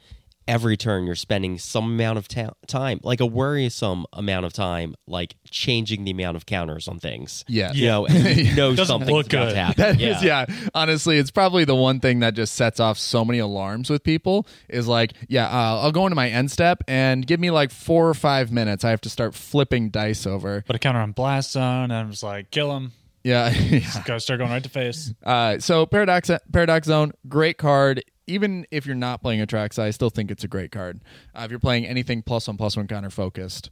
[0.49, 4.95] every turn you're spending some amount of ta- time, like a worrisome amount of time,
[5.07, 7.45] like changing the amount of counters on things.
[7.49, 7.73] Yeah.
[7.73, 9.75] You know, and you know Doesn't something's about to happen.
[9.77, 10.17] That yeah.
[10.17, 10.47] is, yeah.
[10.75, 14.47] Honestly, it's probably the one thing that just sets off so many alarms with people
[14.69, 18.09] is like, yeah, uh, I'll go into my end step and give me like four
[18.09, 18.85] or five minutes.
[18.85, 20.63] I have to start flipping dice over.
[20.63, 22.93] Put a counter on blast zone, and I'm just like, kill him.
[23.27, 23.53] Yeah.
[24.05, 25.13] gotta start going right to face.
[25.25, 28.05] Uh, so Paradox Paradox Zone, great card.
[28.27, 31.01] Even if you're not playing a Trax, I still think it's a great card.
[31.35, 33.71] Uh, if you're playing anything plus one plus one counter focused,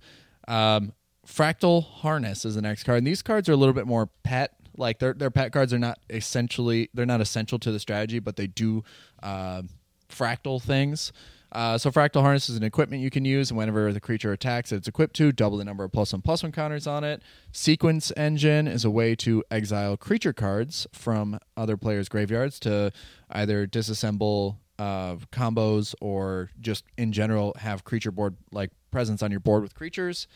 [0.49, 0.93] um,
[1.27, 2.99] Fractal Harness is the next card.
[2.99, 4.53] And these cards are a little bit more pet.
[4.77, 8.37] Like their their pet cards are not essentially they're not essential to the strategy, but
[8.37, 8.83] they do
[9.23, 9.63] uh,
[10.09, 11.13] fractal things.
[11.55, 14.71] Uh, so Fractal Harness is an equipment you can use, and whenever the creature attacks
[14.71, 17.23] that it's equipped to, double the number of plus one plus one counters on it.
[17.53, 22.91] Sequence Engine is a way to exile creature cards from other players' graveyards to
[23.31, 29.41] either disassemble uh, combos or just in general have creature board like presence on your
[29.41, 30.27] board with creatures.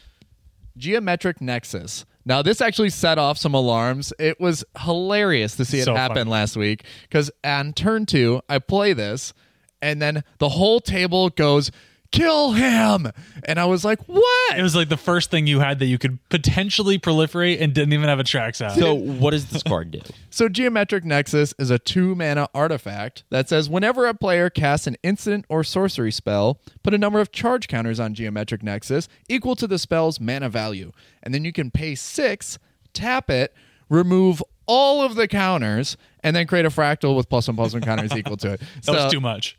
[0.76, 2.04] Geometric Nexus.
[2.24, 4.12] Now, this actually set off some alarms.
[4.18, 6.30] It was hilarious to see it So happen funny.
[6.30, 9.32] last week because on turn two, I play this,
[9.82, 11.70] and then the whole table goes,
[12.10, 13.10] kill him.
[13.44, 14.58] And I was like, what?
[14.58, 17.92] It was like the first thing you had that you could potentially proliferate and didn't
[17.92, 18.72] even have a tracks out.
[18.72, 20.00] So what does this card do?
[20.30, 24.96] So, Geometric Nexus is a two mana artifact that says whenever a player casts an
[25.02, 29.66] instant or sorcery spell, put a number of charge counters on Geometric Nexus equal to
[29.66, 30.92] the spell's mana value.
[31.24, 32.58] And then you can pay six,
[32.92, 33.52] tap it,
[33.88, 37.82] remove all of the counters, and then create a fractal with plus one plus one
[37.82, 38.60] counters equal to it.
[38.84, 39.58] that was too much.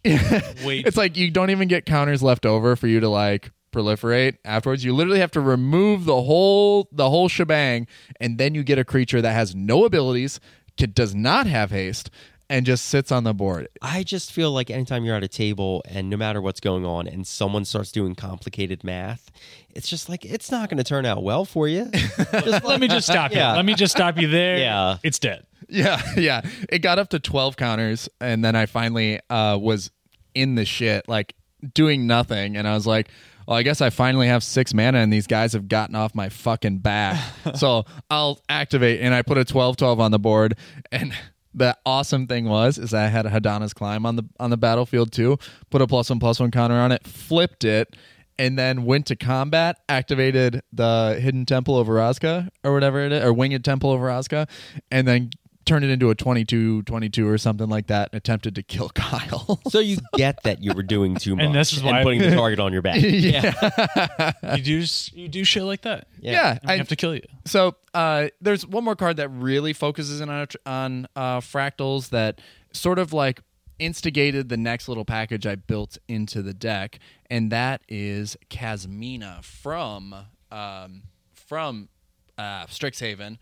[0.65, 0.86] Wait.
[0.89, 4.84] It's like you don't even get counters left over for you to like proliferate afterwards.
[4.84, 7.88] You literally have to remove the whole the whole shebang,
[8.19, 10.39] and then you get a creature that has no abilities,
[10.78, 12.10] does not have haste,
[12.50, 13.68] and just sits on the board.
[13.82, 17.08] I just feel like anytime you're at a table and no matter what's going on
[17.08, 19.30] and someone starts doing complicated math,
[19.76, 21.86] it's just like it's not going to turn out well for you.
[22.32, 23.38] Just Let me just stop you.
[23.38, 23.54] Yeah.
[23.56, 24.58] Let me just stop you there.
[24.60, 24.98] Yeah.
[25.04, 25.46] It's dead.
[25.68, 26.42] Yeah, yeah.
[26.70, 29.92] It got up to twelve counters, and then I finally uh, was
[30.34, 31.36] in the shit, like
[31.74, 33.10] doing nothing, and I was like.
[33.48, 36.30] Well, I guess I finally have six mana, and these guys have gotten off my
[36.30, 37.20] fucking back.
[37.56, 40.56] so I'll activate, and I put a 12-12 on the board.
[40.92, 41.14] And
[41.54, 45.12] the awesome thing was, is I had a Hadana's climb on the on the battlefield
[45.12, 45.38] too.
[45.70, 47.96] Put a plus one plus one counter on it, flipped it,
[48.38, 49.78] and then went to combat.
[49.90, 54.48] Activated the Hidden Temple of Orazca or whatever it is, or Winged Temple of Orazca,
[54.92, 55.32] and then
[55.66, 58.10] turned it into a 22-22 or something like that.
[58.12, 59.60] And attempted to kill Kyle.
[59.70, 62.22] so you get that you were doing too much and, this is why- I'm putting
[62.22, 63.00] the target on your back.
[63.04, 64.32] Yeah.
[64.56, 64.84] You do
[65.14, 66.08] you do shit like that.
[66.20, 67.22] yeah, And I, have to kill you.
[67.46, 72.41] So uh, there's one more card that really focuses in on on uh, fractals that
[72.73, 73.41] sort of like
[73.80, 76.99] instigated the next little package I built into the deck,
[77.30, 80.15] and that is Kasmina from
[80.52, 81.89] um, from
[82.38, 83.38] uh, Strixhaven.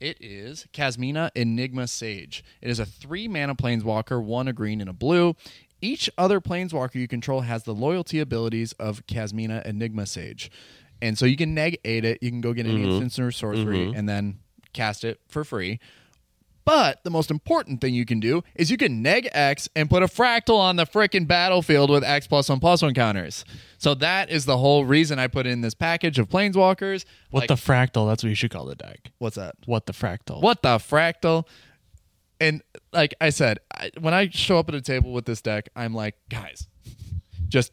[0.00, 2.44] It is Kasmina Enigma Sage.
[2.62, 5.34] It is a three mana planeswalker, one a green and a blue.
[5.80, 10.50] Each other planeswalker you control has the loyalty abilities of Kasmina Enigma Sage.
[11.00, 13.02] And so you can neg 8 it, you can go get an mm-hmm.
[13.02, 13.96] instant or sorcery, mm-hmm.
[13.96, 14.38] and then
[14.72, 15.80] cast it for free.
[16.68, 20.02] But the most important thing you can do is you can neg X and put
[20.02, 23.46] a fractal on the frickin' battlefield with X plus one plus one counters.
[23.78, 27.06] So that is the whole reason I put in this package of planeswalkers.
[27.30, 28.06] What Like- the fractal?
[28.06, 29.12] That's what you should call the deck.
[29.16, 29.54] what's that?
[29.64, 30.42] What the fractal?
[30.42, 31.46] What the fractal?
[32.38, 35.70] And like I said, I, when I show up at a table with this deck,
[35.74, 36.68] I'm like, guys,
[37.48, 37.72] just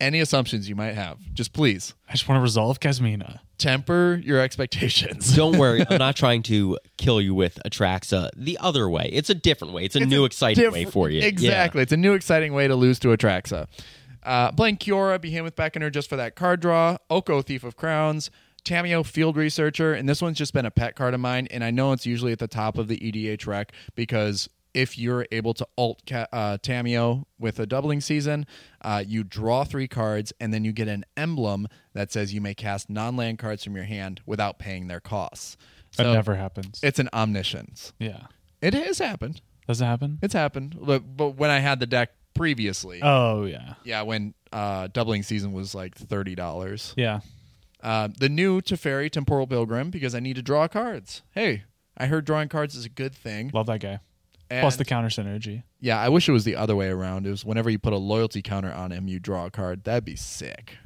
[0.00, 3.40] any assumptions you might have, just please I just want to resolve Kasmina.
[3.58, 5.34] temper your expectations.
[5.34, 9.08] Don't worry, I'm not trying to kill you with Atraxa the other way.
[9.12, 9.84] It's a different way.
[9.84, 11.20] It's a new exciting way Diff- for you.
[11.20, 11.26] Yeah.
[11.26, 11.82] Exactly.
[11.82, 13.66] It's a new exciting way to lose to Atraxa.
[14.22, 16.96] Uh, playing Kiora, Behemoth Beckoner just for that card draw.
[17.08, 18.30] Oko, Thief of Crowns.
[18.64, 19.92] Tamiyo, Field Researcher.
[19.94, 21.46] And this one's just been a pet card of mine.
[21.52, 25.26] And I know it's usually at the top of the EDH rec because if you're
[25.32, 28.46] able to alt ca- uh, Tamiyo with a doubling season,
[28.82, 32.54] uh, you draw three cards and then you get an emblem that says you may
[32.54, 35.56] cast non land cards from your hand without paying their costs.
[35.96, 36.78] That never happens.
[36.82, 37.92] It's an omniscience.
[37.98, 38.26] yeah.
[38.60, 39.40] It has happened.
[39.66, 40.18] Does it happen?
[40.22, 43.74] It's happened, but, but when I had the deck previously, Oh yeah.
[43.84, 46.92] yeah, when uh, doubling season was like thirty dollars.
[46.96, 47.20] Yeah.
[47.82, 51.22] Uh, the new Teferi Temporal Pilgrim because I need to draw cards.
[51.32, 51.64] Hey,
[51.96, 53.50] I heard drawing cards is a good thing.
[53.54, 54.00] Love that guy.
[54.50, 55.64] And Plus the counter synergy.
[55.80, 57.26] yeah, I wish it was the other way around.
[57.26, 59.82] It was whenever you put a loyalty counter on him, you draw a card.
[59.84, 60.76] That'd be sick.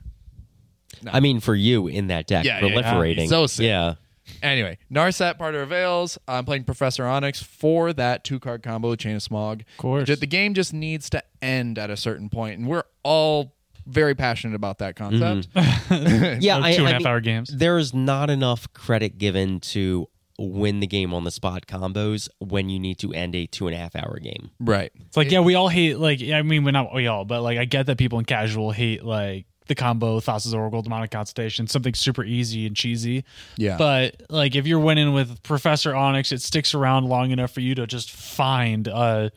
[1.11, 2.83] I mean, for you in that deck, Yeah, yeah, yeah.
[2.95, 3.29] proliferating.
[3.29, 3.65] So sick.
[3.67, 3.95] Yeah.
[4.43, 6.19] Anyway, Narset Parter of Veils.
[6.29, 9.61] I'm playing Professor Onyx for that two card combo, Chain of Smog.
[9.63, 10.09] Of course.
[10.09, 13.55] The game just needs to end at a certain point, and we're all
[13.87, 15.53] very passionate about that concept.
[15.55, 16.41] Mm-hmm.
[16.41, 17.51] Yeah, Oh, I, two and a I half mean, hour games.
[17.53, 20.09] There is not enough credit given to
[20.41, 23.77] win the game on the spot combos when you need to end a two and
[23.77, 24.51] a half hour game.
[24.59, 24.91] Right.
[25.07, 27.59] It's like, yeah, we all hate like I mean, we're not we all, but like
[27.59, 31.95] I get that people in casual hate like the combo Thassa's Oracle, Demonic Consultation, something
[31.95, 33.25] super easy and cheesy.
[33.57, 33.77] Yeah.
[33.77, 37.75] But like if you're winning with Professor Onyx, it sticks around long enough for you
[37.75, 39.31] to just find a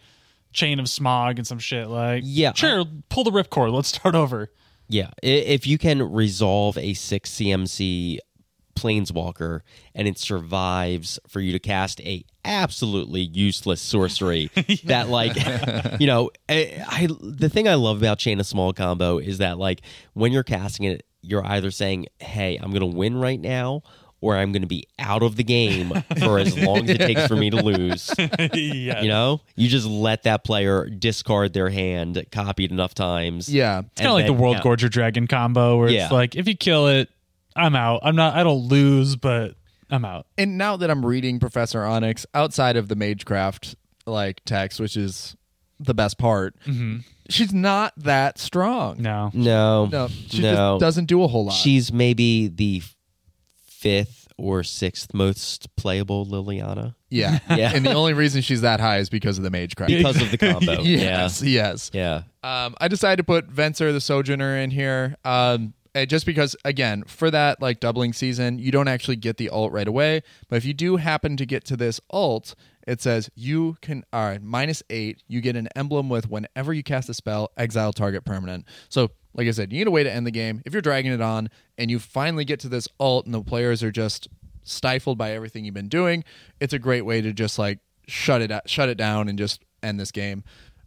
[0.53, 1.87] chain of smog and some shit.
[1.89, 2.53] Like Yeah.
[2.53, 3.73] sure, pull the ripcord.
[3.73, 4.49] Let's start over.
[4.87, 8.19] Yeah, if you can resolve a six CMC
[8.75, 9.61] planeswalker
[9.95, 14.49] and it survives for you to cast a absolutely useless sorcery
[14.85, 15.35] that like
[15.99, 19.57] you know I, I the thing i love about chain of smog combo is that
[19.57, 19.81] like
[20.13, 23.81] when you're casting it you're either saying hey i'm gonna win right now
[24.19, 27.35] or i'm gonna be out of the game for as long as it takes for
[27.37, 28.11] me to lose
[28.53, 29.01] yeah.
[29.01, 33.79] you know you just let that player discard their hand copied enough times Yeah.
[33.79, 36.03] It's kind of like the World Gorger Dragon combo, where Yeah.
[36.05, 37.09] it's like if you kill it,
[37.55, 38.01] I'm out.
[38.03, 38.35] I'm not.
[38.35, 39.55] I don't lose, but
[39.89, 40.27] I'm out.
[40.37, 45.35] And now that I'm reading Professor Onyx outside of the Magecraft like text, which is
[45.79, 46.55] the best part,
[47.29, 49.01] she's not that strong.
[49.01, 49.31] No.
[49.33, 51.53] no No, she no just doesn't do a whole lot.
[51.53, 52.81] She's maybe the
[53.55, 57.39] fifth or sixth most playable Liliana yeah.
[57.55, 57.71] Yeah.
[57.73, 59.87] And the only reason she's that high is because of the Magecraft.
[59.87, 60.81] because of the combo.
[60.81, 61.91] yes, yes.
[61.93, 62.23] Yeah.
[62.43, 65.15] Um, I decided to put Venser the Sojourner in here.
[65.23, 69.49] Um, Uh, just because, again, for that like doubling season, you don't actually get the
[69.49, 70.23] alt right away.
[70.49, 72.55] But if you do happen to get to this alt,
[72.87, 75.21] it says you can all right, minus eight.
[75.27, 78.65] You get an emblem with whenever you cast a spell, exile target permanent.
[78.89, 80.61] So, like I said, you need a way to end the game.
[80.65, 83.83] If you're dragging it on and you finally get to this alt and the players
[83.83, 84.27] are just
[84.63, 86.23] stifled by everything you've been doing,
[86.59, 89.99] it's a great way to just like shut it shut it down and just end
[89.99, 90.43] this game.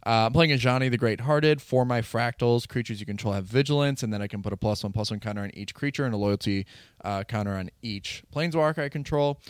[0.07, 1.61] Uh, I'm playing Ajani the Great Hearted.
[1.61, 4.81] For my fractals, creatures you control have vigilance, and then I can put a plus
[4.81, 6.65] one plus one counter on each creature and a loyalty
[7.03, 9.41] uh, counter on each planeswalker I control.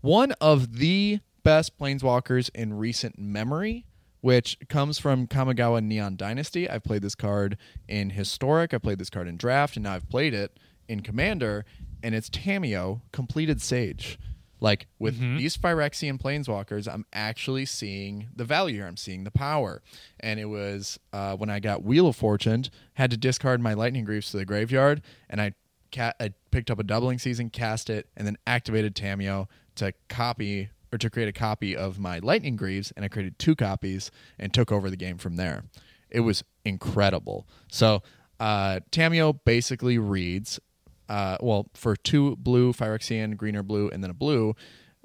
[0.00, 3.84] One of the best planeswalkers in recent memory,
[4.22, 6.66] which comes from Kamigawa Neon Dynasty.
[6.66, 10.08] I've played this card in Historic, I played this card in Draft, and now I've
[10.08, 11.66] played it in Commander,
[12.02, 14.18] and it's Tamiyo, Compleated Sage.
[14.60, 18.86] Like with these Phyrexian planeswalkers, I'm actually seeing the value here.
[18.86, 19.82] I'm seeing the power.
[20.20, 22.64] And it was uh, when I got Wheel of Fortune,
[22.94, 25.52] had to discard my Lightning Greaves to the graveyard, and I,
[25.92, 30.70] ca- I picked up a doubling season, cast it, and then activated Tamiyo to copy
[30.92, 34.54] or to create a copy of my Lightning Greaves, and I created two copies and
[34.54, 35.64] took over the game from there.
[36.08, 37.46] It was incredible.
[37.68, 38.02] So
[38.38, 40.60] uh, Tamiyo basically reads
[41.08, 44.54] uh, well, for two blue, Phyrexian, green or blue, and then a blue,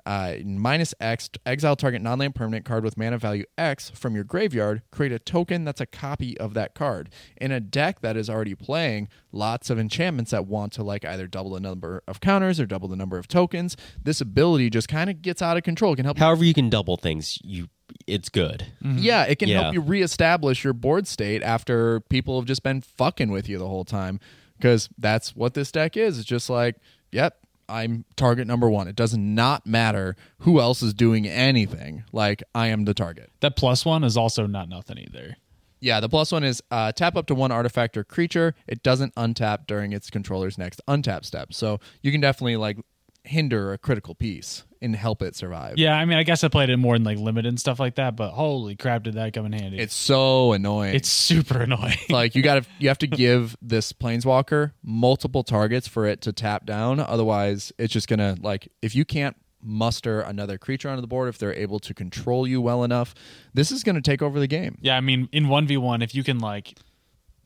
[0.04, 4.24] uh, minus X, exile target non land permanent card with mana value X from your
[4.24, 7.12] graveyard, create a token that's a copy of that card.
[7.38, 11.28] In a deck that is already playing lots of enchantments that want to like either
[11.28, 15.08] double the number of counters or double the number of tokens, this ability just kind
[15.08, 15.94] of gets out of control.
[15.94, 17.68] It can help you However you can double things, you
[18.08, 18.66] it's good.
[18.82, 19.62] yeah, it can Yeah.
[19.64, 23.68] help you reestablish your board state after people have just been fucking with you the
[23.68, 24.20] whole time.
[24.62, 26.19] Because that's what this deck is.
[26.19, 26.76] It's just like,
[27.12, 28.88] yep, I'm target number one.
[28.88, 32.04] It does not matter who else is doing anything.
[32.12, 33.32] Like, I am the target.
[33.39, 35.38] That plus one is also not nothing either.
[35.80, 38.54] Yeah, the plus one is uh, tap up to one artifact or creature.
[38.67, 41.54] It doesn't untap during its controller's next untap step.
[41.54, 42.78] So you can definitely like
[43.24, 45.78] hinder a critical piece and help it survive.
[45.78, 47.96] Yeah, I mean, I guess I played it more in like limited and stuff like
[47.96, 49.80] that, but holy crap, did that come in handy?
[49.80, 50.96] It's so annoying.
[50.96, 51.98] it's super annoying.
[52.10, 56.34] like you got to you have to give this planeswalker multiple targets for it to
[56.34, 61.08] tap down otherwise it's just gonna like if you can't muster another creature onto the
[61.08, 63.13] board if they're able to control you well enough
[63.54, 66.15] this is gonna take over the game yeah, I mean, in one v one, if
[66.15, 66.78] you can like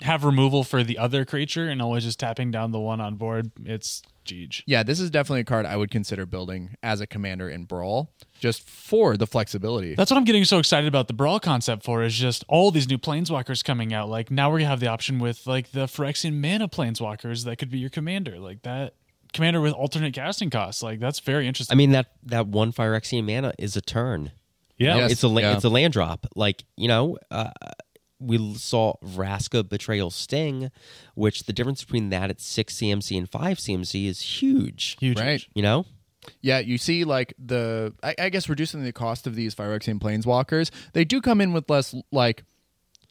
[0.01, 3.51] have removal for the other creature and always just tapping down the one on board,
[3.65, 4.63] it's Jeej.
[4.65, 8.11] yeah this is definitely a card i would consider building as a commander in brawl
[8.39, 12.03] just for the flexibility That's what I'm getting so excited about the brawl concept for
[12.03, 14.09] is just all these new planeswalkers coming out.
[14.09, 17.79] Like now we have the option with like the Phyrexian mana planeswalkers that could be
[17.79, 18.37] your commander.
[18.37, 18.95] Like that
[19.31, 20.83] commander with alternate casting costs.
[20.83, 21.73] Like that's very interesting.
[21.73, 24.31] I mean that that one Phyrexian mana is a turn.
[24.77, 24.97] yeah.
[24.97, 25.11] Yes.
[25.13, 25.55] It's a la- yeah.
[25.55, 26.27] it's a land drop.
[26.35, 27.51] Like you know, uh,
[28.19, 30.71] we saw Vraska Betrayal Sting,
[31.15, 34.97] which the difference between that at six CMC and five CMC is huge.
[34.99, 35.19] Huge.
[35.19, 35.85] right You know,
[36.41, 40.71] Yeah, you see, like the I, I guess reducing the cost of these Phyrexian planeswalkers,
[40.93, 42.43] they do come in with less like.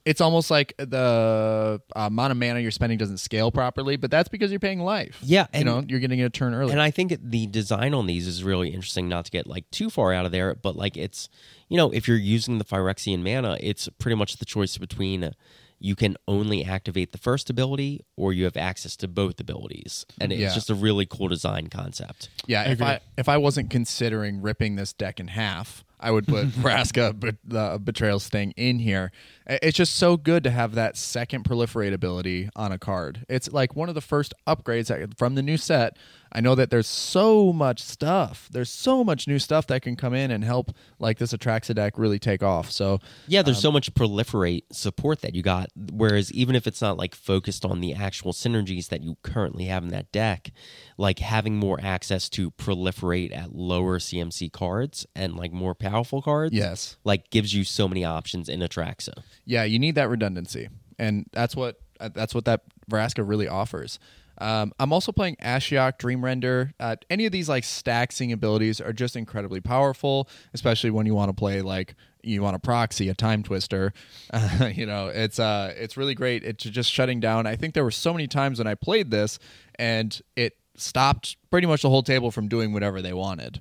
[0.04, 4.28] It's almost like the uh, amount of mana you're spending doesn't scale properly, but that's
[4.28, 5.18] because you're paying life.
[5.22, 6.72] Yeah, you know you're getting a turn early.
[6.72, 9.08] and I think the design on these is really interesting.
[9.08, 11.28] Not to get like too far out of there, but like it's
[11.68, 15.32] you know if you're using the Phyrexian mana, it's pretty much the choice between.
[15.80, 20.32] You can only activate the first ability, or you have access to both abilities, and
[20.32, 20.54] it's Yeah.
[20.54, 22.28] just a really cool design concept.
[22.46, 22.80] yeah, if.
[22.80, 27.36] I if I wasn't considering ripping this deck in half, I would put Vraska but
[27.44, 29.10] the Betrayal Sting in here.
[29.46, 33.24] It's just so good to have that second proliferate ability on a card.
[33.28, 35.96] It's like one of the first upgrades that- from the new set.
[36.36, 38.48] I know that there's so much stuff.
[38.50, 41.96] There's so much new stuff that can come in and help like this Atraxa deck
[41.96, 42.72] really take off.
[42.72, 45.68] So Yeah, there's Um, so much proliferate support that you got.
[45.92, 49.84] Whereas even if it's not like focused on the actual synergies that you currently have
[49.84, 50.50] in that deck,
[50.96, 56.54] like having more access to proliferate at lower CMC cards and like more powerful cards,
[56.54, 56.96] Yes.
[57.04, 59.14] like gives you so many options in Atraxa.
[59.44, 60.68] Yeah, you need that redundancy,
[60.98, 63.98] and that's what uh, that's what that Vraska really offers.
[64.36, 66.72] Um, I'm also playing Ashiok, Dream Render.
[66.80, 71.28] Uh, any of these like stacking abilities are just incredibly powerful, especially when you want
[71.28, 73.92] to play like you want a proxy a time twister.
[74.32, 76.42] Uh, you know, it's uh, it's really great.
[76.42, 77.46] It's just shutting down.
[77.46, 79.38] I think there were so many times when I played this,
[79.76, 83.60] and it stopped pretty much the whole table from doing whatever they wanted.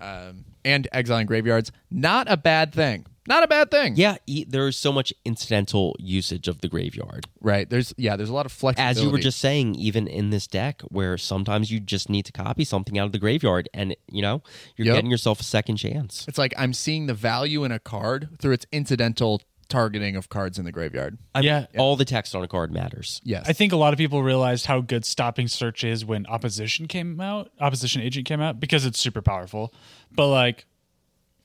[0.00, 3.06] Um, and exiling graveyards, not a bad thing.
[3.26, 3.94] Not a bad thing.
[3.96, 7.24] Yeah, e- there's so much incidental usage of the graveyard.
[7.40, 7.70] Right.
[7.70, 8.16] There's yeah.
[8.16, 8.98] There's a lot of flexibility.
[8.98, 12.32] As you were just saying, even in this deck, where sometimes you just need to
[12.32, 14.42] copy something out of the graveyard, and you know
[14.76, 14.94] you're Yep.
[14.96, 16.26] getting yourself a second chance.
[16.28, 20.58] It's like I'm seeing the value in a card through its incidental targeting of cards
[20.58, 21.18] in the graveyard.
[21.34, 21.66] I mean, Yeah.
[21.78, 23.20] all the text on a card matters.
[23.24, 23.44] Yes.
[23.48, 27.20] I think a lot of people realized how good stopping search is when opposition came
[27.20, 29.72] out, opposition agent came out, because it's super powerful.
[30.12, 30.66] But like,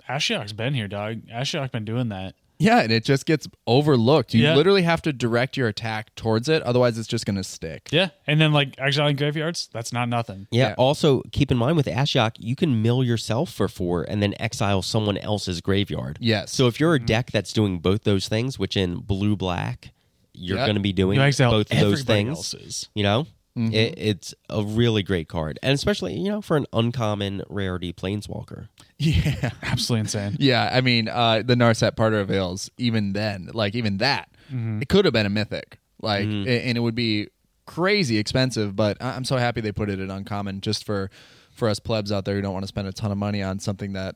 [0.07, 1.21] Ashiok's been here, dog.
[1.27, 2.35] Ashiok's been doing that.
[2.59, 4.33] Yeah, and it just gets overlooked.
[4.33, 4.55] You Yeah.
[4.55, 7.87] literally have to direct your attack towards it, otherwise it's just going to stick.
[7.91, 10.47] Yeah, and then like exile exiling graveyards, that's not nothing.
[10.51, 10.75] Yeah, Yeah.
[10.77, 14.81] Also, keep in mind with Ashiok, you can mill yourself for four and then exile
[14.81, 16.17] someone else's graveyard.
[16.19, 16.51] Yes.
[16.51, 17.05] So if you're a mm-hmm.
[17.05, 19.91] deck that's doing both those things, which in blue black
[20.33, 20.67] you're Yep.
[20.67, 22.89] going to be doing You exile both of those everybody things, else's.
[22.93, 23.25] you know,
[23.59, 23.73] Mm-hmm.
[23.73, 28.69] it, it's a really great card, and especially you know for an uncommon rarity planeswalker.
[29.01, 29.51] Yeah.
[29.63, 30.35] Absolutely insane.
[30.39, 34.81] Yeah, I mean, uh, the Narset Parter of Veils, even then, like even that, mm-hmm.
[34.81, 35.79] it could have been a mythic.
[36.01, 36.45] Like mm-hmm.
[36.45, 37.29] a- and it would be
[37.65, 41.09] crazy expensive, but I- I'm so happy they put it in uncommon just for
[41.53, 43.59] for us plebs out there who don't want to spend a ton of money on
[43.59, 44.15] something that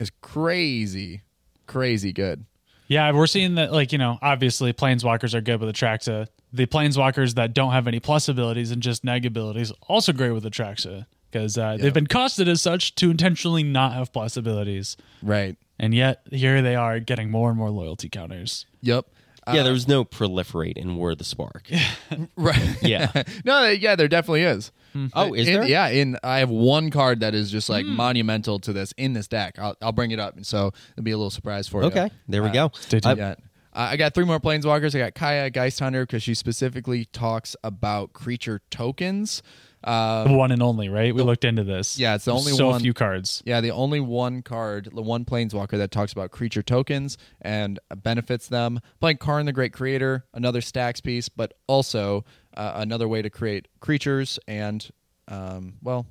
[0.00, 1.22] is crazy,
[1.68, 2.44] crazy good.
[2.88, 6.26] Yeah, we're seeing that like, you know, obviously planeswalkers are good with Atraxa.
[6.52, 10.44] The planeswalkers that don't have any plus abilities and just neg abilities also great with
[10.44, 11.06] Atraxa.
[11.30, 14.96] Because uh, they've been costed as such to intentionally not have plus abilities.
[15.22, 15.56] Right.
[15.78, 18.64] And yet here they are getting more and more loyalty counters.
[18.80, 19.04] Yep.
[19.52, 21.70] yeah, there was no proliferate in War of the Spark.
[22.36, 22.76] Right.
[22.82, 23.24] Yeah.
[23.44, 24.72] no, yeah, there definitely is.
[25.14, 25.64] Oh, is In- there?
[25.68, 29.28] Yeah, in I have one card that is just like monumental to this in this
[29.28, 29.58] deck.
[29.58, 31.88] I'll, I'll bring it up, and so it'll be a little surprise for you.
[31.88, 32.70] Okay, there we Uh, go.
[32.74, 33.18] Stay tuned.
[33.18, 33.34] Yeah.
[33.72, 34.94] I I got three more planeswalkers.
[34.94, 39.42] I got Kaya Geist Hunter because she specifically talks about creature tokens.
[39.84, 41.14] Uh, The one and only, right?
[41.14, 42.00] We looked into this.
[42.00, 43.44] Yeah, it's the only so one- few cards.
[43.46, 48.48] yeah, the only one card, the one planeswalker that talks about creature tokens and benefits
[48.48, 48.80] them.
[48.98, 52.24] Playing Karn the Great Creator, another stacks piece, but also
[52.58, 54.88] uh, another way to create creatures and,
[55.28, 56.06] um, well,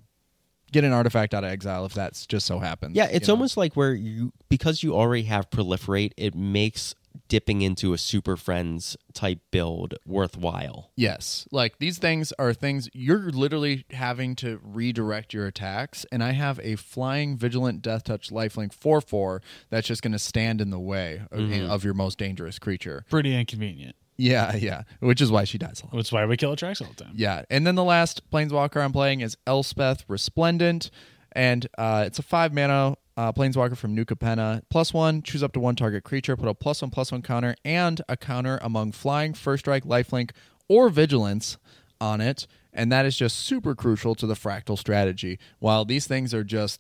[0.72, 2.96] get an artifact out of exile if that's just so happens.
[2.96, 3.36] Yeah, it's you know?
[3.36, 6.96] almost like where you because you already have proliferate, it makes
[7.30, 10.92] dipping into a super friends type build worthwhile.
[10.96, 11.48] Yes.
[11.52, 16.06] Like these things are things you're literally having to redirect your attacks.
[16.12, 20.20] And I have a flying vigilant death touch lifelink 4 4 that's just going to
[20.20, 21.72] stand in the way Mm-hmm.
[21.72, 23.04] of your most dangerous creature.
[23.10, 23.96] Pretty inconvenient.
[24.18, 24.84] Yeah, yeah.
[25.00, 25.96] Which is why she dies a lot.
[25.96, 27.14] That's why we kill Atraxa all the time.
[27.16, 27.44] Yeah.
[27.50, 30.90] And then the last planeswalker I'm playing is Elspeth Resplendent.
[31.34, 34.64] And uh, it's a five mana uh, planeswalker from New Capenna.
[34.70, 37.56] Plus one, choose up to one target creature, put a plus one plus one counter
[37.64, 40.32] and a counter among flying, first strike, lifelink,
[40.68, 41.58] or vigilance
[42.02, 42.48] on it.
[42.74, 45.40] And that is just super crucial to the fractal strategy.
[45.60, 46.80] While these things are just,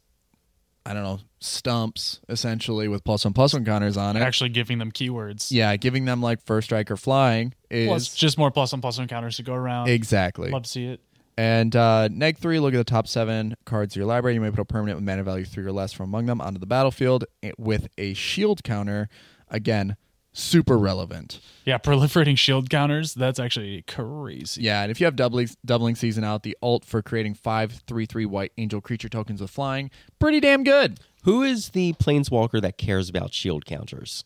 [0.90, 4.22] I don't know, stumps essentially with plus one plus one counters on it.
[4.22, 5.48] Actually giving them keywords.
[5.52, 8.98] yeah, giving them like first strike or flying is Plus just more plus one plus
[8.98, 9.90] one counters to go around.
[9.90, 10.50] exactly.
[10.50, 11.02] Love to see it.
[11.38, 14.36] And uh, neg three, look at the top seven cards of your library.
[14.36, 16.60] You may put a permanent with mana value three or less from among them onto
[16.60, 19.10] the battlefield eh, with a shield counter.
[19.50, 19.98] Again,
[20.38, 21.40] super relevant.
[21.66, 24.62] Yeah, proliferating shield counters, that's actually crazy.
[24.62, 28.06] Yeah, and if you have doubling doubling season out, the alt for creating five three
[28.06, 31.00] three white angel creature tokens with flying, pretty damn good.
[31.24, 34.24] Who is the planeswalker that cares about shield counters?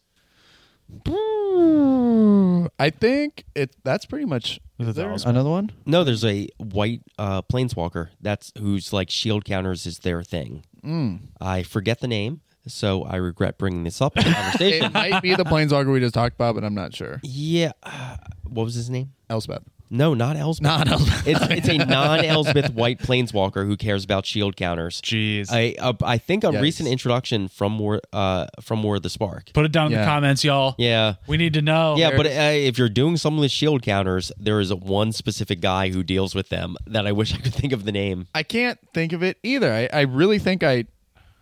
[2.79, 3.75] I think it.
[3.83, 4.59] That's pretty much.
[4.77, 5.71] Is there another one?
[5.85, 10.63] No, there's a white uh, planeswalker that's who's like shield counters is their thing.
[11.39, 14.85] I forget the name, so I regret bringing this up in the conversation.
[14.85, 17.19] It might be the planeswalker we just talked about, but I'm not sure.
[17.23, 19.13] yeah, uh, what was his name?
[19.29, 19.63] Elspeth.
[19.93, 20.63] No, not Elspeth.
[20.63, 21.27] Not Elspeth.
[21.27, 25.01] it's it's a non-Elspeth white planeswalker who cares about shield counters.
[25.01, 25.51] Jeez.
[25.51, 26.61] I uh, I think a Yikes.
[26.61, 29.51] recent introduction from War uh from War of the Spark.
[29.53, 29.99] Put it down in Yeah.
[29.99, 30.75] the comments, y'all.
[30.77, 31.15] Yeah.
[31.27, 31.95] We need to know.
[31.97, 35.89] Yeah, but uh, if you're doing something with shield counters, there is one specific guy
[35.89, 38.27] who deals with them that I wish I could think of the name.
[38.33, 39.73] I can't think of it either.
[39.73, 40.85] I, I really think I.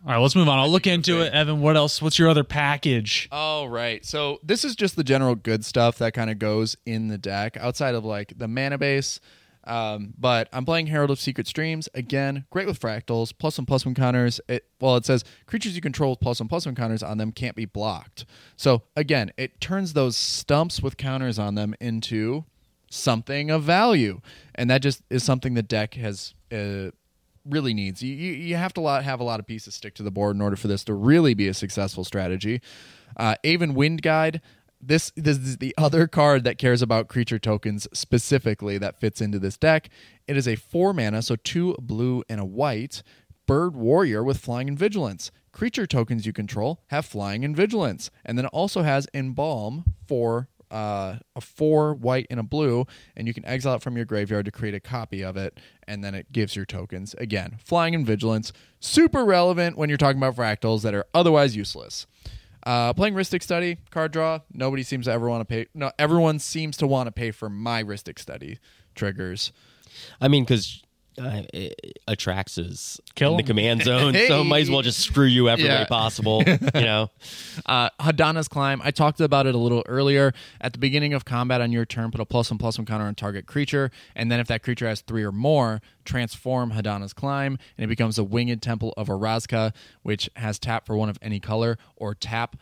[0.05, 0.57] All right, let's move on.
[0.59, 1.33] I'll look into it.
[1.33, 2.01] Evan, what else?
[2.01, 3.27] What's your other package?
[3.31, 4.05] All right.
[4.05, 7.57] So this is just the general good stuff that kind of goes in the deck
[7.57, 9.19] outside of like the mana base.
[9.65, 12.45] Um, but I'm playing Herald of Secret Streams again.
[12.49, 14.39] Great with fractals, plus one plus one counters.
[14.47, 17.33] It well, it says creatures you control with plus one plus one counters on them
[17.33, 18.25] can't be blocked.
[18.55, 22.45] So again, it turns those stumps with counters on them into
[22.89, 24.21] something of value,
[24.55, 26.91] and that just is something the deck has uh,
[27.49, 28.01] really needs.
[28.01, 30.41] You, you have to lot, have a lot of pieces stick to the board in
[30.41, 32.61] order for this to really be a successful strategy.
[33.17, 34.41] Uh, Aven Wind Guide.
[34.81, 39.37] This, this is the other card that cares about creature tokens specifically that fits into
[39.37, 39.89] this deck.
[40.25, 43.03] It is a four mana, so two blue and a white
[43.45, 45.31] bird warrior with flying and vigilance.
[45.51, 50.47] Creature tokens you control have flying and vigilance, and then it also has embalm for
[50.71, 54.45] uh, a four white and a blue, and you can exile it from your graveyard
[54.45, 57.57] to create a copy of it, and then it gives your tokens again.
[57.63, 62.07] Flying and vigilance, super relevant when you're talking about fractals that are otherwise useless.
[62.65, 64.39] Uh, playing Rhystic Study, card draw.
[64.53, 65.67] Nobody seems to ever want to pay.
[65.73, 68.59] No, everyone seems to want to pay for my Rhystic Study
[68.95, 69.51] triggers.
[70.19, 70.83] I mean, because
[71.19, 73.47] uh, it- Atraxas Kill in the 'em.
[73.47, 75.81] command zone, so might as well just screw you every Yeah.
[75.81, 76.43] way possible.
[76.47, 77.11] You know,
[77.65, 78.81] Uh, Hadana's Climb.
[78.83, 80.33] I talked about it a little earlier.
[80.61, 83.05] At the beginning of combat on your turn, put a plus one plus one counter
[83.05, 87.57] on target creature, and then if that creature has three or more, transform Hadana's Climb,
[87.77, 91.39] and it becomes a Winged Temple of Orazca, which has tap for one of any
[91.39, 92.55] color, or tap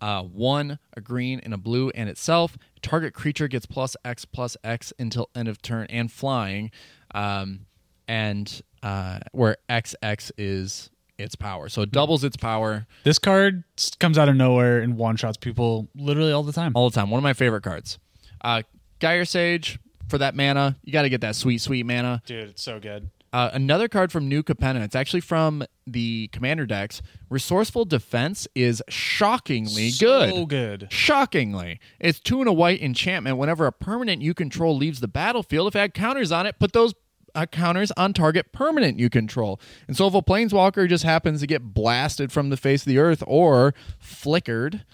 [0.00, 2.58] uh, one, a green, and a blue, and itself.
[2.82, 6.70] Target creature gets plus X plus X until end of turn, and flying,
[7.14, 7.60] um,
[8.08, 11.68] and uh, where XX is its power.
[11.68, 12.86] So it doubles its power.
[13.04, 16.72] This card s- comes out of nowhere and one shots people literally all the time.
[16.74, 17.08] all the time.
[17.10, 17.98] One of my favorite cards.
[18.40, 18.62] Uh,
[19.00, 19.78] Gyre Sage
[20.08, 20.76] for that mana.
[20.82, 22.20] You got to get that sweet, sweet mana.
[22.26, 23.10] Dude, it's so good.
[23.32, 24.82] Uh, another card from New Capenna.
[24.84, 27.02] It's actually from the Commander decks.
[27.30, 30.30] Resourceful Defense is shockingly good.
[30.30, 30.86] So good.
[30.90, 33.36] Shockingly, it's two and a white enchantment.
[33.38, 36.72] Whenever a permanent you control leaves the battlefield, if it had counters on it, put
[36.72, 36.94] those
[37.50, 39.60] counters on target permanent you control.
[39.88, 42.98] And so if a planeswalker just happens to get blasted from the face of the
[42.98, 44.84] earth or flickered,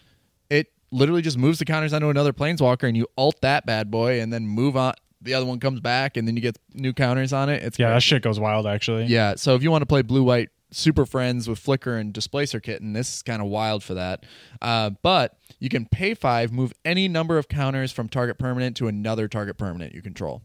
[0.48, 4.20] it literally just moves the counters onto another planeswalker, and you alt that bad boy,
[4.20, 4.94] and then move on.
[5.22, 7.62] The other one comes back, and then you get new counters on it.
[7.62, 7.94] It's Yeah, great.
[7.96, 9.04] that shit goes wild actually.
[9.04, 12.58] Yeah, so if you want to play blue white super friends with Flicker and Displacer
[12.60, 14.24] Kitten, this is kind of wild for that.
[14.62, 18.86] Uh, but you can pay five, move any number of counters from target permanent to
[18.88, 20.42] another target permanent you control.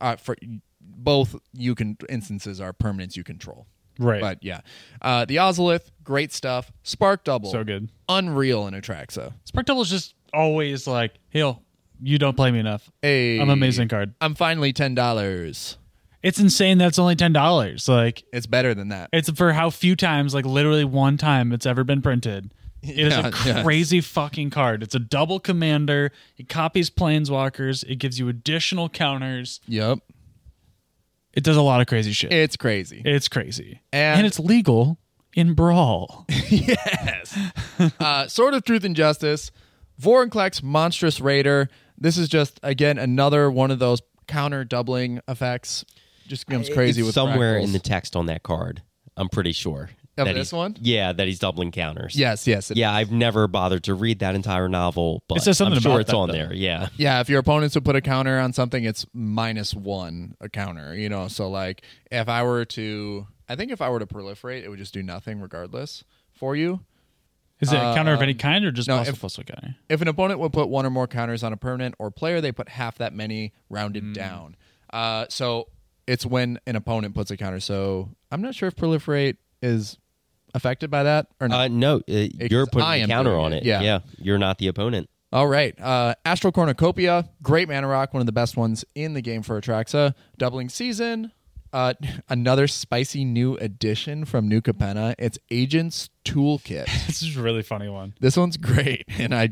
[0.00, 0.36] Uh, for
[0.80, 3.66] both you can instances are permanents you control.
[3.98, 4.20] Right.
[4.20, 4.60] But yeah,
[5.02, 6.72] uh, the Ozolith, great stuff.
[6.82, 7.90] Spark Double, So good.
[8.08, 9.32] unreal in Atraxa.
[9.44, 11.62] Spark Double is just always like, "Hill,
[12.02, 12.90] you don't play me enough.
[13.02, 15.76] Hey, I'm amazing card." I'm finally ten dollars.
[16.22, 17.88] It's insane that it's only ten dollars.
[17.88, 19.08] Like It's better than that.
[19.12, 22.52] it's for how few times, like literally one time, it's ever been printed.
[22.82, 23.62] It is Yeah, a yeah.
[23.62, 24.82] crazy fucking card.
[24.82, 26.10] It's a double commander.
[26.38, 27.84] It copies planeswalkers.
[27.86, 29.60] It gives you additional counters.
[29.66, 29.98] Yep,
[31.32, 32.32] It does a lot of crazy shit.
[32.32, 33.02] it's crazy.
[33.04, 34.98] it's crazy, And- and it's legal
[35.34, 36.26] in Brawl.
[36.48, 37.38] yes.
[38.00, 39.50] uh, Sword of Truth and Justice,
[40.00, 41.68] Vorinclex Monstrous Raider.
[41.98, 45.84] This is just again another one of those counter doubling effects.
[46.26, 47.64] Just becomes crazy It's with somewhere fractals.
[47.64, 48.82] in the text on that card.
[49.16, 49.90] I'm pretty sure.
[50.18, 50.76] Of that this one?
[50.80, 52.14] Yeah, that he's doubling counters.
[52.16, 52.70] Yes, yes.
[52.70, 55.92] it- Yeah, I've never bothered to read that entire novel, but says something I'm sure
[55.92, 56.34] about it's that, on though.
[56.34, 56.52] there.
[56.52, 56.88] Yeah.
[56.96, 60.94] Yeah, if your opponents would put a counter on something, it's minus one a counter.
[60.94, 64.62] You know, so like if I were to, I think if I were to proliferate,
[64.62, 66.80] it would just do nothing regardless for you.
[67.60, 69.38] Is it a counter of any Um, kind or just no, plus if- a plus
[69.38, 69.76] a counter?
[69.88, 72.52] If an opponent would put one or more counters on a permanent or player, they
[72.52, 74.56] put half that many rounded down.
[74.92, 75.68] Uh, so
[76.06, 77.60] it's when an opponent puts a counter.
[77.60, 79.98] So I'm not sure if proliferate is
[80.54, 81.60] affected by that or not.
[81.60, 83.64] Uh, no, uh, you're putting I the counter on it, it.
[83.64, 83.80] yeah.
[83.80, 83.98] yeah.
[84.18, 85.08] You're not the opponent.
[85.32, 85.78] All right.
[85.80, 89.60] Uh, Astral Cornucopia, great mana rock, one of the best ones in the game for
[89.60, 90.14] Atraxa.
[90.38, 91.30] Doubling season.
[91.72, 91.94] Uh,
[92.28, 95.14] another spicy new addition from New Capenna.
[95.18, 96.86] It's Agent's Toolkit.
[97.06, 98.14] This is a really funny one.
[98.20, 99.50] this one's great, and I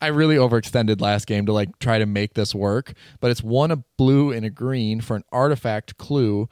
[0.00, 2.92] I really overextended last game to like try to make this work.
[3.20, 6.48] But it's one a blue and a green for an artifact clue.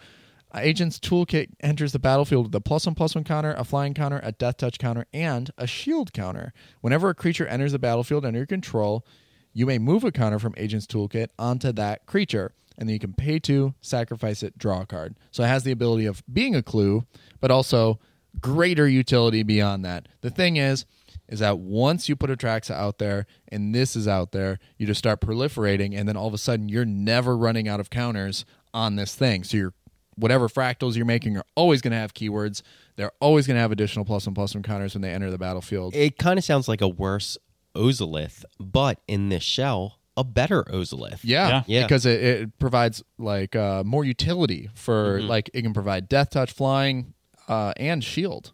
[0.55, 4.21] Agent's Toolkit enters the battlefield with a plus one plus one counter, a flying counter,
[4.23, 6.53] a death touch counter, and a shield counter.
[6.81, 9.07] Whenever a creature enters the battlefield under your control,
[9.53, 12.53] you may move a counter from Agent's Toolkit onto that creature.
[12.79, 15.17] And then you can pay to sacrifice it, draw a card.
[15.33, 17.05] So it has the ability of being a clue,
[17.41, 17.99] but also
[18.41, 20.07] greater utility beyond that.
[20.21, 20.85] The thing is,
[21.29, 24.99] is that once you put Atraxa out there and this is out there, you just
[24.99, 28.97] start proliferating, and then all of a sudden you're never running out of counters on
[28.97, 29.45] this thing.
[29.45, 29.75] So you're
[30.19, 32.63] whatever fractals you're making are always going to have keywords.
[32.97, 35.39] They're always going to have additional plus one plus one counters when they enter the
[35.39, 35.95] battlefield.
[35.95, 37.39] It kind of sounds like a worse
[37.75, 41.21] Ozolith, but in this shell, a better Ozolith.
[41.23, 41.63] Yeah, Yeah.
[41.67, 41.83] Yeah.
[41.83, 46.51] because it, it provides like uh, more utility for like it can provide death touch,
[46.53, 47.15] flying,
[47.47, 48.53] uh, and shield.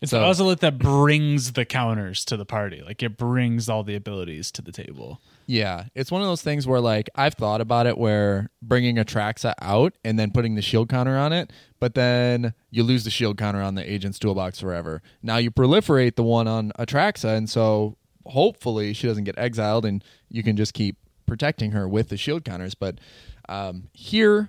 [0.00, 2.82] It's So- the Ozolith that brings the counters to the party.
[2.84, 5.20] Like it brings all the abilities to the table.
[5.52, 9.52] Yeah, it's one of those things where like I've thought about it, where bringing Atraxa
[9.60, 13.36] out and then putting the shield counter on it, but then you lose the shield
[13.36, 15.02] counter on the agent's toolbox forever.
[15.22, 20.02] Now you proliferate the one on Atraxa, and so hopefully she doesn't get exiled, and
[20.30, 20.96] you can just keep
[21.26, 22.74] protecting her with the shield counters.
[22.74, 22.98] But
[23.46, 24.48] um, here,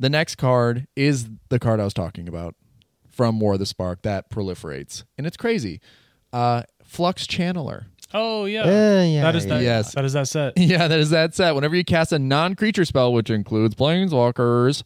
[0.00, 2.56] the next card is the card I was talking about
[3.08, 5.80] from War of the Spark that proliferates, and it's crazy.
[6.32, 7.84] Uh, Flux Channeler.
[8.12, 9.62] Oh yeah, Uh, yeah, that is that.
[9.62, 9.94] yes.
[9.94, 10.54] that is that set.
[10.58, 11.54] Yeah, that is that set.
[11.54, 14.82] Whenever you cast a non-creature spell, which includes planeswalkers,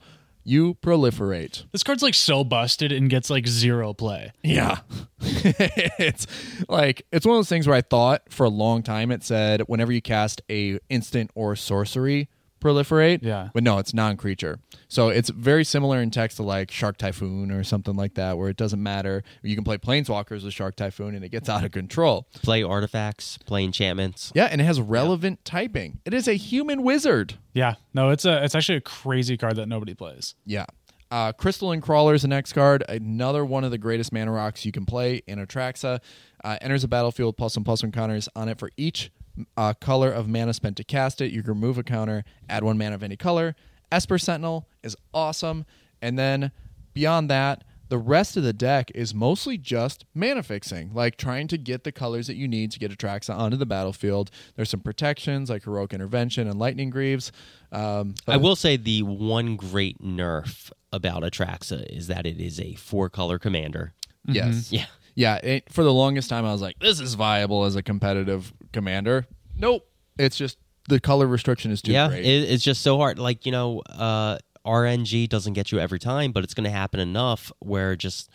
[0.46, 1.64] you proliferate.
[1.72, 4.32] This card's like so busted and gets like zero play.
[4.42, 4.80] Yeah.
[5.20, 6.26] it's
[6.68, 9.62] like it's one of those things where I thought for a long time it said
[9.62, 12.28] whenever you cast a instant or sorcery
[12.64, 13.20] proliferate.
[13.22, 13.50] Yeah.
[13.52, 14.58] But no, it's non-creature.
[14.88, 18.48] So it's very similar in text to like Shark Typhoon or something like that, where
[18.48, 19.22] it doesn't matter.
[19.42, 22.26] You can play planeswalkers with Shark Typhoon and it gets out of control.
[22.42, 24.32] Play artifacts, play enchantments.
[24.34, 26.00] Yeah, and it has relevant typing.
[26.04, 27.34] It is a human wizard.
[27.52, 30.34] Yeah, no, it's a it's actually a crazy card that nobody plays.
[30.46, 30.64] Yeah.
[31.10, 32.82] Uh, Crystalline Crawler is the next card.
[32.88, 36.00] Another one of the greatest mana rocks you can play in Atraxa.
[36.42, 39.12] Uh, enters a battlefield plus one plus one counters on it for each
[39.56, 41.32] uh, color of mana spent to cast it.
[41.32, 43.54] You can remove a counter, add one mana of any color.
[43.90, 45.64] Esper Sentinel is awesome.
[46.02, 46.52] And then
[46.92, 51.58] beyond that, the rest of the deck is mostly just mana fixing, like trying to
[51.58, 54.30] get the colors that you need to get Atraxa onto the battlefield.
[54.56, 57.30] There's some protections like Heroic Intervention and Lightning Greaves.
[57.70, 62.74] Um, I will say the one great nerf about Atraxa is that it is a
[62.74, 63.92] four color commander.
[64.26, 64.72] Yes.
[64.72, 64.86] Yeah.
[65.14, 65.36] Yeah.
[65.36, 69.26] It, for the longest time, I was like, this is viable as a competitive commander.
[69.56, 69.86] Nope.
[70.18, 70.58] It's just
[70.88, 72.24] the color restriction is too yeah, great.
[72.24, 73.18] it, it's just so hard.
[73.18, 77.00] Like you know, uh, RNG doesn't get you every time, but it's going to happen
[77.00, 78.30] enough where just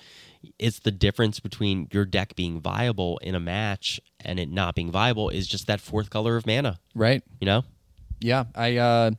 [0.58, 4.90] it's the difference between your deck being viable in a match and it not being
[4.92, 6.80] viable is just that fourth color of mana.
[6.96, 7.22] right.
[7.42, 7.64] You know,
[8.22, 8.46] Yeah.
[8.56, 9.12] I, uh,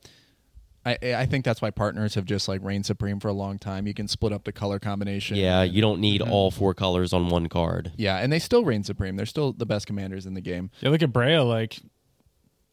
[0.84, 3.86] I, I think that's why partners have just like reigned supreme for a long time.
[3.86, 5.36] You can split up the color combination.
[5.36, 6.32] yeah, and- you don't need mm-hmm.
[6.32, 7.92] all four colors on one card.
[7.96, 9.16] Yeah, and they still reign supreme.
[9.16, 10.70] They're still the best commanders in the game.
[10.80, 11.80] Yeah, look at Breya, like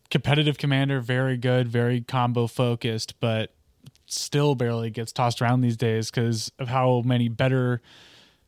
[0.10, 3.54] competitive commander, very good, very combo focused, but
[4.06, 7.82] still barely gets tossed around these days because of how many better.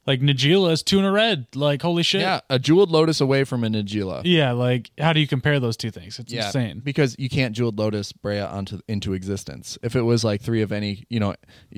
[0.10, 1.45] Like Najeela is two in a red.
[1.53, 2.22] Like holy shit.
[2.22, 4.22] Yeah, a jeweled lotus away from a Najeela.
[4.26, 6.18] Yeah, like how do you compare those two things?
[6.18, 6.80] It's Yeah, insane.
[6.84, 9.78] because you can't jeweled lotus Breya onto into existence.
[9.84, 11.36] If it was like three of any, you know,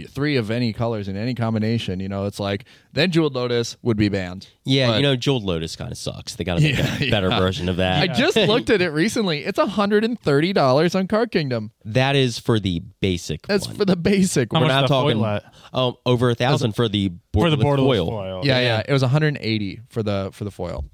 [0.08, 2.64] three of any colors in any combination, you know, it's like
[2.94, 4.48] then jeweled lotus would be banned.
[4.64, 6.36] Yeah, But- you know, Jeweled Lotus kind of sucks.
[6.36, 7.40] They got to make Yeah, a better yeah.
[7.40, 8.04] version of that.
[8.10, 9.44] I just looked at it recently.
[9.44, 11.72] It's hundred and thirty dollars on Card Kingdom.
[11.86, 13.76] That is for the basic That's one.
[13.76, 15.54] for the basic How We're not the talking foil at?
[15.74, 18.10] um, over a thousand for the board For the borderless borderless foil.
[18.10, 18.42] foil.
[18.46, 20.86] Yeah, yeah, it was 180 for the for the foil.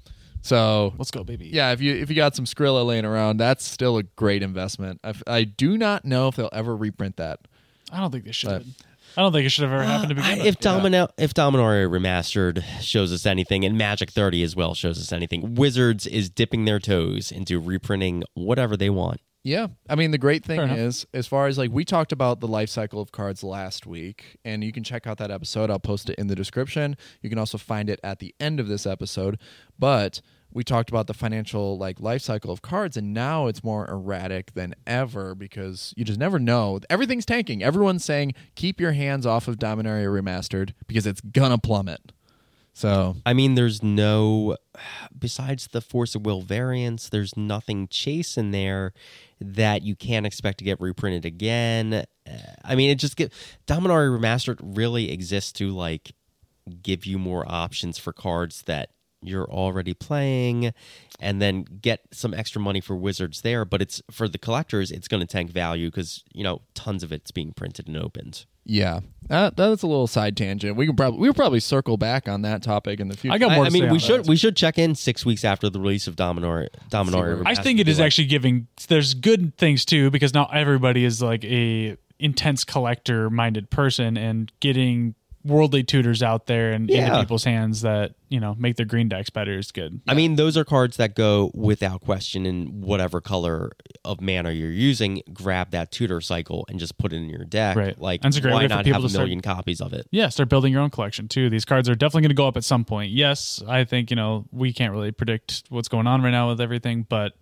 [0.42, 1.50] So Let's go, baby.
[1.52, 5.00] yeah, if you if you got some Skrilla laying around, that's still a great investment.
[5.04, 7.40] I, I do not know if they'll ever reprint that.
[7.92, 8.48] I don't think they should.
[8.50, 8.64] But-
[9.16, 10.46] I don't think it should have ever happened to begin with.
[10.46, 15.12] If Domino, if Dominaria Remastered shows us anything, and Magic 30 as well shows us
[15.12, 19.20] anything, Wizards is dipping their toes into reprinting whatever they want.
[19.44, 22.48] Yeah, I mean the great thing is, as far as like we talked about the
[22.48, 25.70] life cycle of cards last week, and you can check out that episode.
[25.70, 26.96] I'll post it in the description.
[27.22, 29.38] You can also find it at the end of this episode.
[29.78, 30.20] But
[30.52, 34.54] we talked about the financial like life cycle of cards, and now it's more erratic
[34.54, 36.80] than ever because you just never know.
[36.90, 37.62] Everything's tanking.
[37.62, 42.12] Everyone's saying keep your hands off of Dominaria Remastered because it's gonna plummet.
[42.78, 44.56] So I mean, there's no,
[45.18, 48.92] besides the Force of Will variants, there's nothing chase in there
[49.40, 51.92] that you can't expect to get reprinted again.
[51.92, 52.04] Uh,
[52.64, 53.32] I mean, it just get
[53.66, 56.12] Dominaria Remastered really exists to like
[56.80, 58.90] give you more options for cards that
[59.22, 60.72] you're already playing
[61.18, 65.08] and then get some extra money for wizards there but it's for the collectors it's
[65.08, 69.00] going to tank value because you know tons of it's being printed and opened Yeah,
[69.28, 70.76] that, that's a little side tangent.
[70.76, 73.34] We can probably we'll probably circle back on that topic in the future.
[73.34, 73.64] I got more.
[73.64, 74.28] I to mean, we should that.
[74.28, 76.68] we should check in six weeks after the release of Dominor.
[76.90, 77.42] Dominor.
[77.46, 78.68] I think it is actually giving.
[78.88, 84.52] There's good things too because not everybody is like a intense collector minded person, and
[84.60, 85.14] getting
[85.48, 89.30] worldly tutors out there and into people's hands that you know make their green decks
[89.30, 90.00] better is good.
[90.06, 93.72] I mean, those are cards that go without question in whatever color
[94.04, 95.22] of mana you're using.
[95.32, 97.76] Grab that tutor cycle and just put it in your deck.
[97.76, 97.98] Right.
[97.98, 99.40] Like, And it's a great why way for not people have a to start- million
[99.40, 100.06] copies of it?
[100.10, 101.48] Yeah, start building your own collection too.
[101.50, 103.10] These cards are definitely going to go up at some point.
[103.10, 106.60] Yes, I think you know we can't really predict what's going on right now with
[106.60, 107.32] everything, but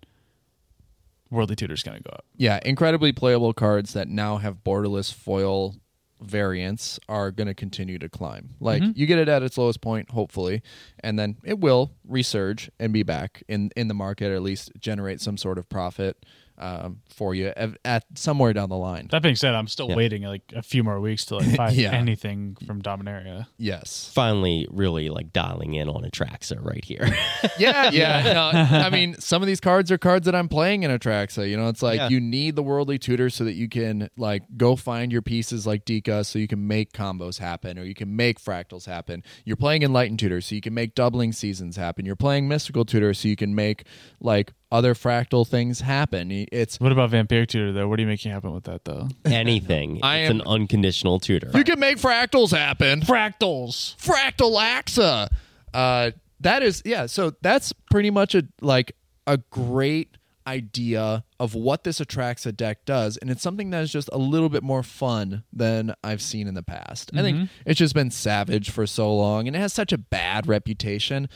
[1.29, 2.25] worldly tutor's going to go up.
[2.37, 5.75] yeah, incredibly playable cards that now have borderless foil
[6.21, 8.55] variants are going to continue to climb.
[8.59, 8.91] Like Mm-hmm.
[8.95, 10.61] you get it at its lowest point, hopefully,
[10.99, 14.71] and then it will resurge and be back in in the market, or at least
[14.79, 16.25] generate some sort of profit
[16.59, 19.07] um, for you at, at somewhere down the line.
[19.11, 19.95] That being said, I'm still Yeah.
[19.95, 21.91] waiting like a few more weeks to like find Yeah.
[21.93, 23.47] anything from Dominaria.
[23.57, 24.09] Yes.
[24.13, 27.07] Finally, really like dialing in on Atraxa right here.
[27.59, 28.33] Yeah, yeah.
[28.33, 31.47] No, I mean, some of these cards are cards that I'm playing in Atraxa.
[31.49, 32.09] You know, it's like Yeah.
[32.09, 35.85] you need the worldly tutor so that you can like go find your pieces like
[35.85, 39.23] Dika so you can make combos happen or you can make fractals happen.
[39.45, 42.05] You're playing Enlightened Tutor so you can make doubling seasons happen.
[42.05, 43.83] You're playing Mystical Tutor so you can make
[44.19, 46.29] like other fractal things happen.
[46.51, 47.87] It's What about Vampire Tutor though?
[47.87, 49.07] What are you making happen with that though?
[49.25, 49.99] Anything.
[50.03, 51.51] I it's am- an unconditional tutor.
[51.53, 53.01] you can make fractals happen.
[53.01, 53.95] Fractals.
[53.97, 55.29] Fractalaxa.
[55.73, 57.05] Uh, that is yeah.
[57.05, 58.93] So that's pretty much a like
[59.25, 64.09] a great idea of what this Atraxa deck does, and it's something that is just
[64.13, 67.11] a little bit more fun than I've seen in the past.
[67.13, 70.47] I think it's just been savage for so long, and it has such a bad
[70.47, 71.27] reputation,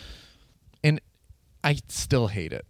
[0.83, 1.01] and
[1.63, 2.65] I still hate it.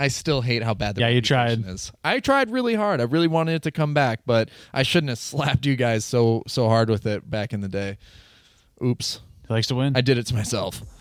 [0.00, 1.64] I still hate how bad the Yeah, you tried.
[1.66, 1.92] is.
[2.02, 3.00] I tried really hard.
[3.00, 6.42] I really wanted it to come back, but I shouldn't have slapped you guys so
[6.46, 7.98] so hard with it back in the day.
[8.84, 9.20] Oops.
[9.46, 9.96] He likes to win.
[9.96, 10.80] I did it to myself.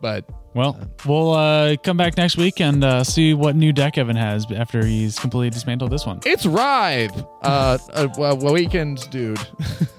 [0.00, 0.24] But
[0.54, 4.46] well, we'll uh, come back next week and uh, see what new deck Evan has
[4.52, 6.20] after he's completely dismantled this one.
[6.24, 9.40] it's Rith, uh, a, a weekend dude.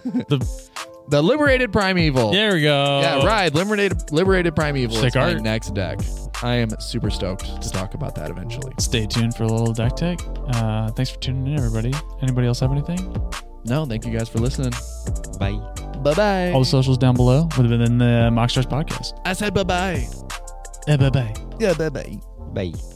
[0.05, 0.69] The,
[1.09, 2.31] The Liberated Primeval.
[2.31, 3.01] there we go.
[3.01, 4.95] Yeah, Rith, Liberated Liberated Primeval.
[4.95, 5.41] Sick art.
[5.41, 5.99] next deck.
[6.43, 8.73] I am super stoked to talk about that eventually.
[8.79, 10.19] Stay tuned for a little deck tech.
[10.49, 11.93] Uh, thanks for tuning in, everybody.
[12.21, 12.99] Anybody else have anything?
[13.65, 14.71] No, thank you guys for listening.
[15.39, 15.59] Bye.
[16.03, 16.51] Bye bye.
[16.51, 19.19] All the socials down below within the MoxStars podcast.
[19.25, 20.07] I said bye bye.
[20.87, 21.33] Eh, bye bye.
[21.59, 22.19] Yeah, bye bye.
[22.53, 22.94] Bye.